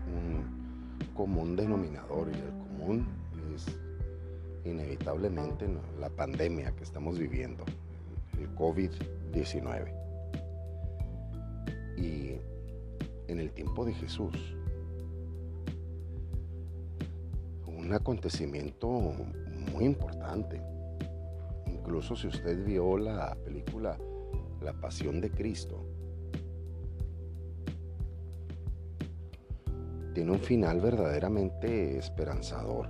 un, 0.08 0.98
común 1.14 1.54
denominador 1.54 2.28
y 2.28 2.38
el 2.38 2.48
común 2.50 3.06
es 3.54 3.66
inevitablemente 4.64 5.68
la 6.00 6.08
pandemia 6.08 6.72
que 6.72 6.82
estamos 6.82 7.18
viviendo, 7.18 7.64
el 8.36 8.52
COVID-19. 8.56 9.92
Y 11.98 12.40
en 13.28 13.38
el 13.38 13.52
tiempo 13.52 13.84
de 13.84 13.92
Jesús, 13.94 14.34
un 17.66 17.92
acontecimiento 17.92 18.88
muy 19.72 19.84
importante. 19.84 20.60
Incluso 21.66 22.16
si 22.16 22.26
usted 22.26 22.64
vio 22.64 22.96
la 22.96 23.36
película 23.44 23.96
La 24.62 24.72
Pasión 24.72 25.20
de 25.20 25.30
Cristo, 25.30 25.84
tiene 30.12 30.32
un 30.32 30.40
final 30.40 30.80
verdaderamente 30.80 31.98
esperanzador. 31.98 32.88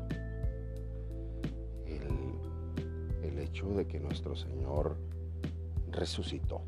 El, 1.86 3.38
hecho 3.38 3.70
de 3.70 3.86
que 3.86 3.98
nuestro 3.98 4.36
Señor 4.36 4.96
resucitó. 5.90 6.62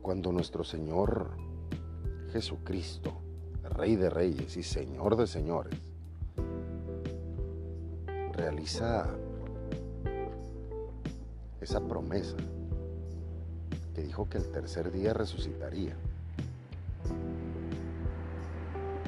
cuando 0.00 0.32
nuestro 0.32 0.64
Señor 0.64 1.32
Jesucristo, 2.32 3.12
Rey 3.62 3.94
de 3.94 4.08
Reyes 4.08 4.56
y 4.56 4.62
Señor 4.62 5.16
de 5.16 5.26
Señores, 5.26 5.78
realiza 8.32 9.06
esa 11.60 11.86
promesa 11.86 12.36
que 14.26 14.38
el 14.38 14.50
tercer 14.50 14.90
día 14.90 15.12
resucitaría. 15.12 15.94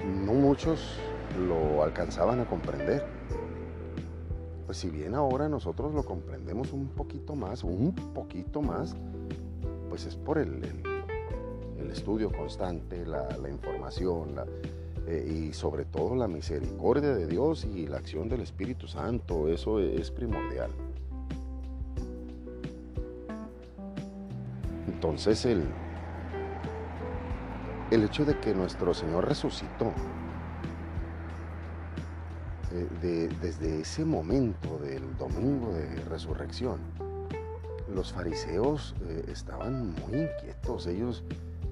No 0.04 0.34
muchos 0.34 0.98
lo 1.38 1.82
alcanzaban 1.82 2.40
a 2.40 2.46
comprender. 2.46 3.04
Pues 4.66 4.78
si 4.78 4.90
bien 4.90 5.14
ahora 5.14 5.48
nosotros 5.48 5.92
lo 5.94 6.04
comprendemos 6.04 6.72
un 6.72 6.88
poquito 6.88 7.34
más, 7.34 7.64
un 7.64 7.92
poquito 8.14 8.62
más, 8.62 8.94
pues 9.88 10.06
es 10.06 10.14
por 10.14 10.38
el, 10.38 10.62
el, 10.62 11.90
estudio 11.90 12.30
constante, 12.30 13.04
la, 13.04 13.26
información 13.50 14.36
eh, 15.08 15.48
y 15.48 15.52
sobre 15.52 15.84
todo 15.84 16.14
la 16.14 16.28
misericordia 16.28 17.12
de 17.14 17.26
Dios 17.26 17.64
y 17.64 17.88
la 17.88 17.96
acción 17.96 18.28
del 18.28 18.42
Espíritu 18.42 18.86
Santo. 18.86 19.48
Eso 19.48 19.80
es 19.80 20.12
primordial. 20.12 20.70
Entonces 25.00 25.46
el, 25.46 25.64
el 27.90 28.04
hecho 28.04 28.26
de 28.26 28.38
que 28.38 28.54
nuestro 28.54 28.92
Señor 28.92 29.26
resucitó, 29.26 29.94
eh, 32.70 33.30
desde 33.40 33.80
ese 33.80 34.04
momento 34.04 34.76
del 34.76 35.16
domingo 35.16 35.72
de 35.72 35.86
resurrección, 36.02 36.80
los 37.94 38.12
fariseos 38.12 38.94
eh, 39.06 39.24
estaban 39.28 39.94
muy 39.94 40.18
inquietos, 40.20 40.86
ellos 40.86 41.24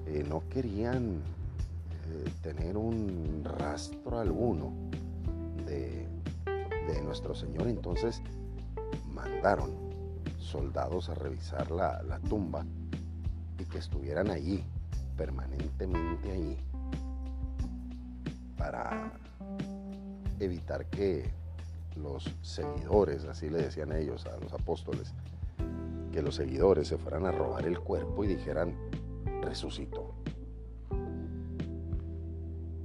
eh, 0.07 0.25
no 0.27 0.41
querían 0.49 1.21
tener 2.41 2.77
un 2.77 3.43
rastro 3.43 4.17
alguno 4.17 4.73
de, 5.67 6.07
nuestro 7.03 7.35
Señor, 7.35 7.67
entonces 7.67 8.23
mandaron 9.13 9.69
soldados 10.39 11.09
a 11.09 11.13
revisar 11.13 11.69
la, 11.69 12.01
la 12.01 12.17
tumba 12.21 12.65
y 13.59 13.65
que 13.65 13.77
estuvieran 13.77 14.31
allí, 14.31 14.63
permanentemente 15.17 16.31
allí, 16.31 16.57
para 18.57 19.11
evitar 20.39 20.85
que 20.87 21.29
los 21.95 22.33
seguidores, 22.41 23.25
así 23.25 23.49
le 23.49 23.61
decían 23.61 23.91
ellos 23.91 24.25
a 24.25 24.37
los 24.37 24.53
apóstoles, 24.53 25.13
que 26.11 26.21
los 26.21 26.35
seguidores 26.35 26.87
se 26.87 26.97
fueran 26.97 27.25
a 27.25 27.31
robar 27.31 27.65
el 27.65 27.79
cuerpo 27.79 28.23
y 28.23 28.27
dijeran, 28.27 28.73
resucitó. 29.41 30.13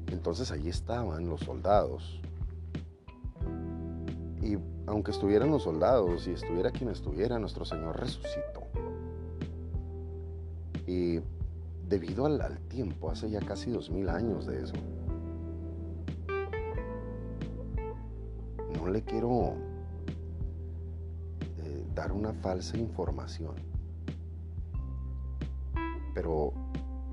Entonces 0.08 0.50
allí 0.50 0.68
estaban 0.68 1.28
los 1.28 1.40
soldados. 1.40 2.20
Y 4.42 4.58
aunque 4.86 5.10
estuvieran 5.10 5.50
los 5.50 5.62
soldados 5.62 6.26
y 6.26 6.32
estuviera 6.32 6.70
quien 6.70 6.90
estuviera, 6.90 7.38
nuestro 7.38 7.64
Señor 7.64 7.98
resucitó. 7.98 8.53
Debido 11.88 12.26
al, 12.26 12.40
al 12.40 12.58
tiempo, 12.68 13.10
hace 13.10 13.28
ya 13.30 13.40
casi 13.40 13.70
dos 13.70 13.90
mil 13.90 14.08
años 14.08 14.46
de 14.46 14.62
eso, 14.62 14.74
no 18.74 18.88
le 18.88 19.02
quiero 19.02 19.54
dar 21.94 22.12
una 22.12 22.32
falsa 22.32 22.76
información. 22.76 23.54
Pero 26.14 26.52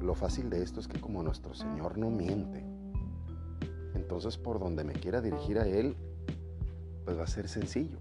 lo 0.01 0.15
fácil 0.15 0.49
de 0.49 0.63
esto 0.63 0.79
es 0.79 0.87
que 0.87 0.99
como 0.99 1.23
nuestro 1.23 1.53
Señor 1.53 1.97
no 1.97 2.09
miente, 2.09 2.63
entonces 3.93 4.37
por 4.37 4.59
donde 4.59 4.83
me 4.83 4.93
quiera 4.93 5.21
dirigir 5.21 5.59
a 5.59 5.67
Él, 5.67 5.95
pues 7.05 7.17
va 7.17 7.23
a 7.23 7.27
ser 7.27 7.47
sencillo, 7.47 7.97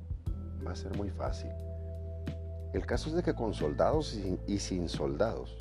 va 0.66 0.72
a 0.72 0.76
ser 0.76 0.96
muy 0.96 1.10
fácil. 1.10 1.50
El 2.72 2.86
caso 2.86 3.10
es 3.10 3.16
de 3.16 3.22
que 3.22 3.34
con 3.34 3.52
soldados 3.52 4.18
y 4.46 4.58
sin, 4.58 4.88
soldados, 4.88 5.56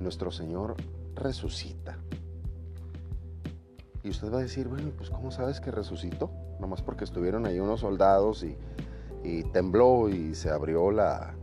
nuestro 0.00 0.30
Señor 0.30 0.76
resucita. 1.14 1.98
Y 4.02 4.10
usted 4.10 4.32
va 4.32 4.38
a 4.38 4.42
decir, 4.42 4.68
bueno, 4.68 4.90
pues 4.96 5.10
¿cómo 5.10 5.30
sabes 5.30 5.60
que 5.60 5.70
resucitó? 5.70 6.30
Nomás 6.60 6.82
porque 6.82 7.04
estuvieron 7.04 7.46
ahí 7.46 7.60
unos 7.60 7.80
soldados 7.80 8.44
y 9.24 9.42
tembló 9.52 10.08
y 10.08 10.34
se 10.34 10.50
abrió 10.50 10.90
la, 10.90 11.34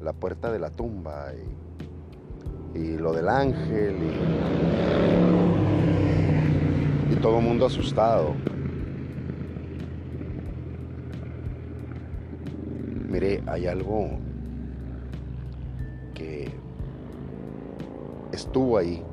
la 0.00 0.12
puerta 0.12 0.52
de 0.52 0.58
la 0.58 0.70
tumba 0.70 1.32
y, 1.34 2.78
y 2.78 2.96
lo 2.96 3.12
del 3.12 3.28
ángel 3.28 3.96
y, 7.10 7.12
y 7.12 7.16
todo 7.16 7.38
el 7.38 7.44
mundo 7.44 7.66
asustado. 7.66 8.34
Mire, 13.08 13.42
hay 13.46 13.66
algo 13.66 14.18
estuvo 18.56 18.78
ahí 18.78 19.04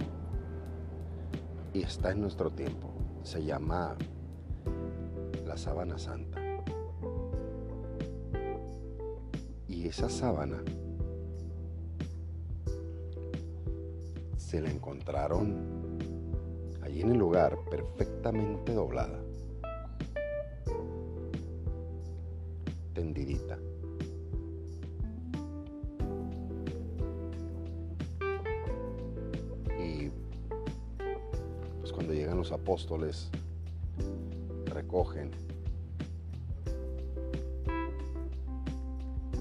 y 1.74 1.82
está 1.82 2.12
en 2.12 2.22
nuestro 2.22 2.50
tiempo. 2.50 2.94
Se 3.24 3.44
llama 3.44 3.94
la 5.46 5.58
sábana 5.58 5.98
santa. 5.98 6.40
esa 9.84 10.08
sábana 10.08 10.64
se 14.38 14.62
la 14.62 14.72
encontraron 14.72 16.00
allí 16.82 17.02
en 17.02 17.12
el 17.12 17.18
lugar 17.18 17.60
perfectamente 17.70 18.74
doblada, 18.74 19.20
tendidita. 22.94 23.60
Apóstoles, 32.54 33.30
recogen 34.66 35.32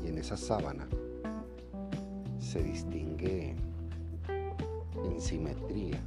y 0.05 0.09
en 0.09 0.19
esa 0.19 0.37
sábana 0.37 0.89
se 2.39 2.63
distingue 2.63 3.55
en 5.05 5.21
simetría 5.21 6.01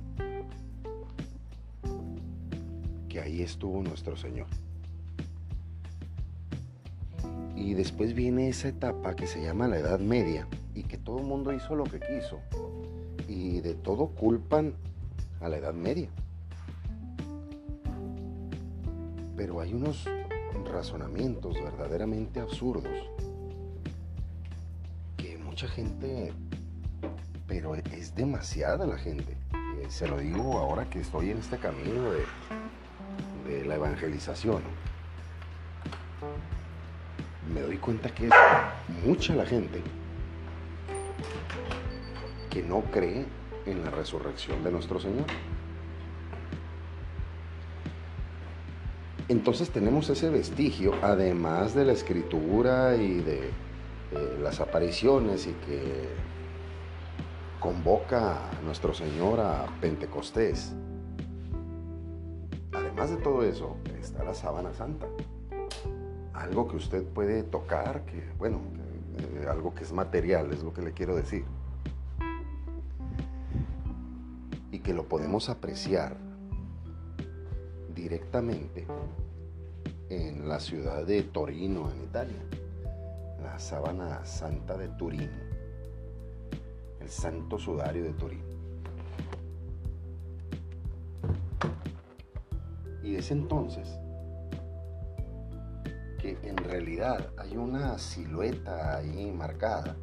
que 3.10 3.22
ahí 3.22 3.42
estuvo 3.42 3.82
nuestro 3.82 4.18
Señor. 4.18 4.48
Y 7.56 7.74
después 7.74 8.14
viene 8.14 8.50
esa 8.50 8.68
etapa 8.68 9.16
que 9.16 9.26
se 9.26 9.42
llama 9.42 9.68
la 9.68 9.80
Edad 9.80 10.00
Media 10.00 10.48
y 10.76 10.84
que 10.84 10.98
todo 10.98 11.20
el 11.20 11.26
mundo 11.26 11.54
hizo 11.54 11.76
lo 11.76 11.86
que 11.86 12.00
quiso. 12.00 12.42
Y 13.28 13.62
de 13.62 13.74
todo 13.74 14.08
culpan 14.08 14.74
a 15.40 15.50
la 15.50 15.58
Edad 15.58 15.74
Media. 15.74 16.10
Hay 19.66 19.74
unos 19.74 20.06
razonamientos 20.72 21.56
verdaderamente 21.56 22.40
absurdos 22.40 22.94
que 25.18 25.40
mucha 25.40 25.68
gente, 25.68 26.32
pero 27.48 27.74
es 27.74 28.14
demasiada 28.14 28.86
la 28.86 28.98
gente. 29.00 29.36
Eh, 29.54 29.88
se 29.90 30.08
lo 30.08 30.20
digo 30.20 30.60
ahora 30.60 30.88
que 30.88 31.00
estoy 31.00 31.32
en 31.32 31.40
este 31.40 31.58
camino 31.58 32.12
de, 32.12 32.26
de 33.50 33.66
la 33.66 33.76
evangelización 33.76 34.62
me 37.52 37.62
doy 37.62 37.78
cuenta 37.78 38.10
que 38.10 38.28
es 38.28 38.34
mucha 39.04 39.34
la 39.34 39.46
gente 39.46 39.82
que 42.52 42.62
no 42.62 42.82
cree 42.92 43.26
en 43.66 43.84
la 43.84 43.90
resurrección 43.90 44.64
de 44.64 44.72
nuestro 44.72 45.00
Señor. 45.00 45.26
Entonces 49.28 49.70
tenemos 49.72 50.10
ese 50.10 50.30
vestigio, 50.30 50.94
además 51.02 51.74
de 51.74 51.86
la 51.86 51.94
escritura 51.94 52.96
y 52.96 53.22
de 53.22 53.48
eh, 53.48 54.40
las 54.42 54.60
apariciones 54.60 55.48
y 55.48 55.54
que 55.66 56.10
convoca 57.60 58.50
a 58.50 58.62
nuestro 58.64 58.94
Señor 58.94 59.40
a 59.40 59.66
Pentecostés. 59.82 60.74
Además 62.72 63.10
de 63.10 63.18
todo 63.18 63.44
eso, 63.44 63.78
está 64.00 64.24
la 64.24 64.34
sábana 64.34 64.74
santa 64.74 65.08
algo 66.36 66.68
que 66.68 66.76
usted 66.76 67.04
puede 67.04 67.44
tocar, 67.44 68.06
que 68.06 68.24
bueno, 68.38 68.60
eh, 69.18 69.46
algo 69.50 69.74
que 69.74 69.84
es 69.84 69.92
material, 69.92 70.52
es 70.52 70.64
lo 70.64 70.74
que 70.74 70.82
le 70.82 70.92
quiero 70.92 71.16
decir. 71.16 71.46
Y 74.72 74.80
que 74.80 74.94
lo 74.94 75.06
podemos 75.06 75.50
apreciar 75.50 76.18
directamente 78.06 78.86
en 80.10 80.48
la 80.48 80.60
ciudad 80.60 81.08
de 81.08 81.24
Torino, 81.24 81.90
en 81.90 82.04
Italia, 82.04 82.46
la 83.42 83.58
sábana 83.58 84.24
santa 84.24 84.78
de 84.78 84.90
Turín, 84.90 85.32
el 87.00 87.10
santo 87.10 87.58
sudario 87.58 88.04
de 88.04 88.14
Turín. 88.14 88.44
Y 93.02 93.16
es 93.16 93.32
entonces 93.32 93.98
en 96.24 96.58
realidad 96.58 97.32
hay 97.38 97.58
una 97.58 97.98
silueta 97.98 98.98
ahí 98.98 99.32
marcada 99.32 99.96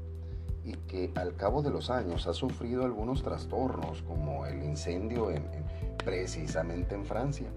y 0.64 0.72
que 0.72 1.12
al 1.14 1.36
cabo 1.36 1.62
de 1.62 1.70
los 1.70 1.88
años 1.88 2.26
ha 2.26 2.34
sufrido 2.34 2.84
algunos 2.84 3.22
trastornos 3.22 4.02
como 4.02 4.44
el 4.46 4.64
incendio 4.64 5.30
en, 5.30 5.44
precisamente 6.04 6.96
en 6.96 7.04
Francia, 7.04 7.48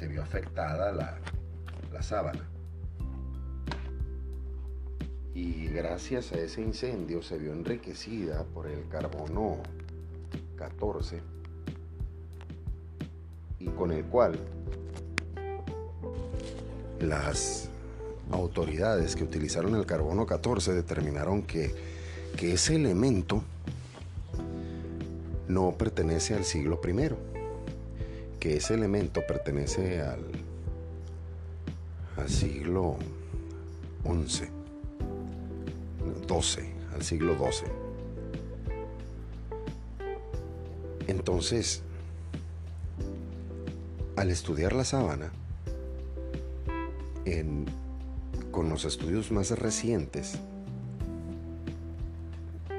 se 0.00 0.08
vio 0.08 0.22
afectada 0.22 0.92
la, 0.92 1.18
la 1.92 2.02
sábana. 2.02 2.48
Y 5.34 5.66
gracias 5.66 6.32
a 6.32 6.38
ese 6.38 6.62
incendio 6.62 7.22
se 7.22 7.36
vio 7.36 7.52
enriquecida 7.52 8.44
por 8.44 8.66
el 8.66 8.88
carbono 8.88 9.58
14 10.56 11.20
y 13.58 13.66
con 13.66 13.92
el 13.92 14.06
cual 14.06 14.38
las 16.98 17.68
autoridades 18.30 19.14
que 19.14 19.24
utilizaron 19.24 19.74
el 19.74 19.84
carbono 19.84 20.24
14 20.24 20.72
determinaron 20.72 21.42
que, 21.42 21.74
ese 22.40 22.76
elemento 22.76 23.42
no 25.46 25.72
pertenece 25.72 26.34
al 26.34 26.44
siglo 26.44 26.80
I, 26.82 27.29
que 28.40 28.56
ese 28.56 28.74
elemento 28.74 29.20
pertenece 29.26 30.00
al, 30.00 30.24
siglo 32.26 32.96
XI, 34.02 34.46
12, 36.26 36.72
al 36.94 37.02
siglo 37.02 37.34
XII. 37.36 37.68
Entonces, 41.06 41.82
al 44.16 44.30
estudiar 44.30 44.72
la 44.72 44.84
sábana, 44.84 45.32
con 48.50 48.68
los 48.68 48.84
estudios 48.84 49.30
más 49.30 49.50
recientes, 49.50 50.38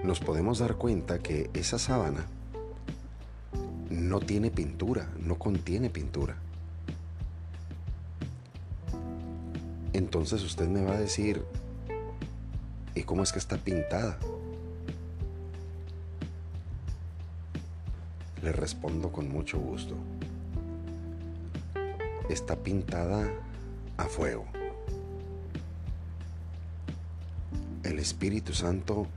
nos 0.03 0.19
podemos 0.19 0.59
dar 0.59 0.75
cuenta 0.75 1.19
que 1.19 1.49
esa 1.53 1.77
sábana 1.77 2.25
no 3.91 4.21
tiene 4.21 4.51
pintura, 4.51 5.09
no 5.19 5.37
contiene 5.37 5.89
pintura. 5.89 6.37
Entonces 9.93 10.41
usted 10.43 10.67
me 10.69 10.83
va 10.83 10.93
a 10.93 10.99
decir, 10.99 11.43
¿y 12.95 13.03
cómo 13.03 13.23
es 13.23 13.33
que 13.33 13.39
está 13.39 13.57
pintada? 13.57 14.17
Le 18.41 18.51
respondo 18.53 19.11
con 19.11 19.29
mucho 19.29 19.59
gusto. 19.59 19.95
Está 22.29 22.55
pintada 22.55 23.29
a 23.97 24.05
fuego. 24.05 24.45
El 27.83 27.99
Espíritu 27.99 28.53
Santo 28.53 29.07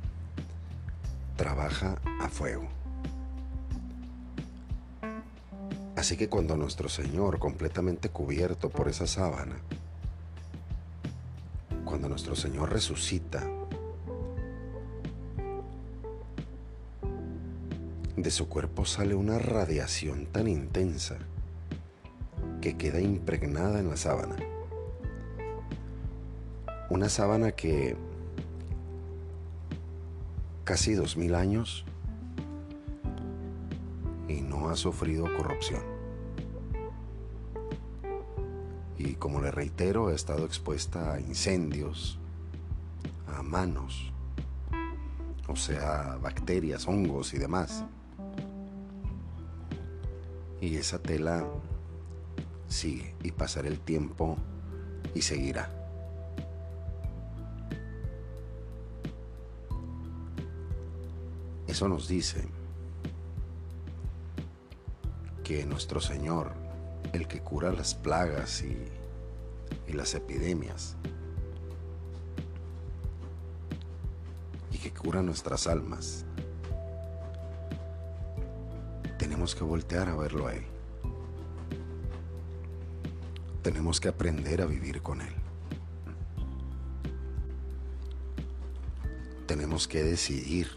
trabaja 1.37 1.97
a 2.21 2.29
fuego. 2.29 2.69
Así 6.05 6.19
que 6.19 6.29
cuando 6.29 6.55
nuestro 6.55 6.91
Señor, 6.91 7.39
completamente 7.39 8.11
cubierto 8.11 8.69
por 8.69 8.89
esa 8.89 9.07
sábana, 9.07 9.57
cuando 11.87 12.11
nuestro 12.11 12.37
Señor 12.37 12.71
resucita, 12.71 13.43
de 18.19 18.31
su 18.31 18.51
cuerpo 18.51 18.85
sale 18.85 19.15
una 19.15 19.39
radiación 19.39 20.27
tan 20.27 20.47
intensa 20.47 21.17
que 22.61 22.77
queda 22.77 23.01
impregnada 23.01 23.81
en 23.81 23.89
la 23.89 23.97
sábana. 23.97 24.37
Una 26.91 27.09
sábana 27.09 27.53
que 27.53 27.97
casi 30.65 30.93
dos 30.93 31.17
mil 31.17 31.35
años 31.35 31.87
y 34.29 34.43
no 34.43 34.69
ha 34.69 34.77
sufrido 34.77 35.25
corrupción. 35.35 35.94
Y 39.15 39.17
como 39.17 39.41
le 39.41 39.53
reitero, 39.53 40.09
ha 40.09 40.13
estado 40.13 40.45
expuesta 40.45 41.13
a 41.13 41.21
incendios, 41.21 42.19
a 43.29 43.45
manos, 43.45 44.13
o 45.47 45.55
sea, 45.55 46.19
bacterias, 46.21 46.89
hongos 46.89 47.33
y 47.33 47.39
demás. 47.39 47.85
Y 50.61 50.75
esa 50.75 50.99
tela 50.99 51.47
sigue 52.67 53.15
y 53.23 53.31
pasará 53.31 53.69
el 53.69 53.79
tiempo 53.79 54.37
y 55.15 55.23
seguirá. 55.23 55.71
Eso 61.69 61.89
nos 61.89 62.09
dice 62.09 62.49
que 65.45 65.65
nuestro 65.67 66.01
Señor, 66.01 66.53
el 67.13 67.29
que 67.29 67.43
cura 67.43 67.71
las 67.73 67.95
plagas 67.95 68.65
y, 69.89 69.93
las 69.93 70.15
epidemias, 70.15 70.97
y 74.73 74.79
que 74.79 74.93
cura 74.93 75.23
nuestras 75.23 75.67
almas, 75.67 76.25
tenemos 79.19 79.55
que 79.55 79.65
voltear 79.65 80.09
a 80.09 80.17
verlo 80.17 80.47
a 80.47 80.55
Él. 80.55 80.65
Tenemos 83.63 84.01
que 84.01 84.09
aprender 84.09 84.61
a 84.61 84.67
vivir 84.67 85.01
con 85.01 85.21
Él. 85.21 85.35
Tenemos 89.47 89.89
que 89.89 90.03
decidir 90.03 90.69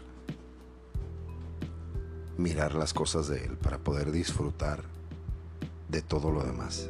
mirar 2.38 2.74
las 2.74 2.94
cosas 2.94 3.28
de 3.28 3.44
Él, 3.44 3.58
para 3.58 3.78
poder 3.78 4.12
disfrutar 4.12 4.84
de 5.88 6.02
todo 6.02 6.30
lo 6.30 6.44
demás, 6.44 6.88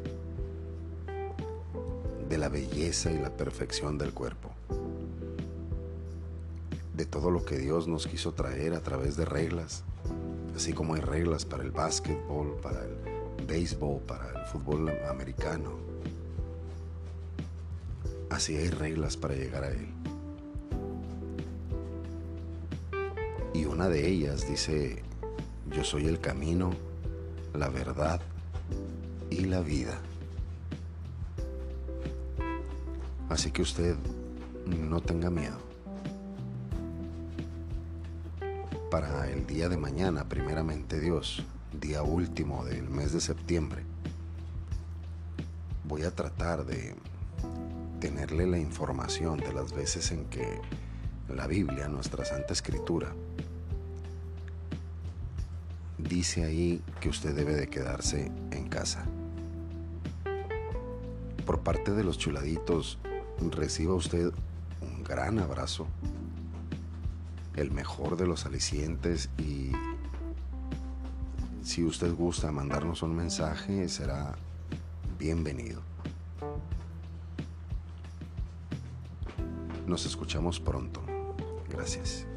de 2.28 2.38
la 2.38 2.48
belleza 2.48 3.10
y 3.10 3.18
la 3.18 3.30
perfección 3.30 3.96
del 3.96 4.12
cuerpo, 4.12 4.50
de 6.94 7.06
todo 7.06 7.30
lo 7.30 7.44
que 7.44 7.58
Dios 7.58 7.88
nos 7.88 8.06
quiso 8.06 8.32
traer 8.32 8.74
a 8.74 8.82
través 8.82 9.16
de 9.16 9.24
reglas, 9.24 9.84
así 10.54 10.72
como 10.72 10.94
hay 10.94 11.00
reglas 11.00 11.44
para 11.44 11.62
el 11.62 11.70
básquetbol, 11.70 12.56
para 12.62 12.84
el 12.84 13.46
béisbol, 13.46 14.00
para 14.02 14.40
el 14.40 14.46
fútbol 14.46 14.90
americano. 15.08 15.72
Así 18.30 18.56
hay 18.56 18.68
reglas 18.68 19.16
para 19.16 19.34
llegar 19.34 19.64
a 19.64 19.70
Él. 19.70 19.88
Y 23.54 23.64
una 23.64 23.88
de 23.88 24.06
ellas 24.06 24.46
dice, 24.46 25.02
yo 25.74 25.82
soy 25.82 26.06
el 26.06 26.20
camino, 26.20 26.70
la 27.54 27.70
verdad 27.70 28.20
y 29.30 29.46
la 29.46 29.60
vida. 29.60 29.98
Así 33.38 33.52
que 33.52 33.62
usted 33.62 33.94
no 34.66 35.00
tenga 35.00 35.30
miedo. 35.30 35.58
Para 38.90 39.30
el 39.30 39.46
día 39.46 39.68
de 39.68 39.76
mañana, 39.76 40.28
primeramente 40.28 40.98
Dios, 40.98 41.44
día 41.80 42.02
último 42.02 42.64
del 42.64 42.90
mes 42.90 43.12
de 43.12 43.20
septiembre, 43.20 43.84
voy 45.84 46.02
a 46.02 46.10
tratar 46.10 46.66
de 46.66 46.96
tenerle 48.00 48.44
la 48.48 48.58
información 48.58 49.38
de 49.38 49.52
las 49.52 49.72
veces 49.72 50.10
en 50.10 50.24
que 50.24 50.60
la 51.28 51.46
Biblia, 51.46 51.86
nuestra 51.86 52.24
Santa 52.24 52.52
Escritura, 52.52 53.14
dice 55.96 56.42
ahí 56.42 56.82
que 56.98 57.08
usted 57.08 57.36
debe 57.36 57.54
de 57.54 57.68
quedarse 57.68 58.32
en 58.50 58.68
casa. 58.68 59.04
Por 61.46 61.60
parte 61.60 61.92
de 61.92 62.02
los 62.02 62.18
chuladitos, 62.18 62.98
reciba 63.50 63.94
usted 63.94 64.32
un 64.80 65.02
gran 65.02 65.38
abrazo, 65.38 65.86
el 67.56 67.70
mejor 67.70 68.16
de 68.16 68.26
los 68.26 68.46
alicientes 68.46 69.30
y 69.38 69.72
si 71.62 71.84
usted 71.84 72.14
gusta 72.14 72.52
mandarnos 72.52 73.02
un 73.02 73.16
mensaje 73.16 73.88
será 73.88 74.36
bienvenido. 75.18 75.82
Nos 79.86 80.06
escuchamos 80.06 80.60
pronto. 80.60 81.02
Gracias. 81.68 82.27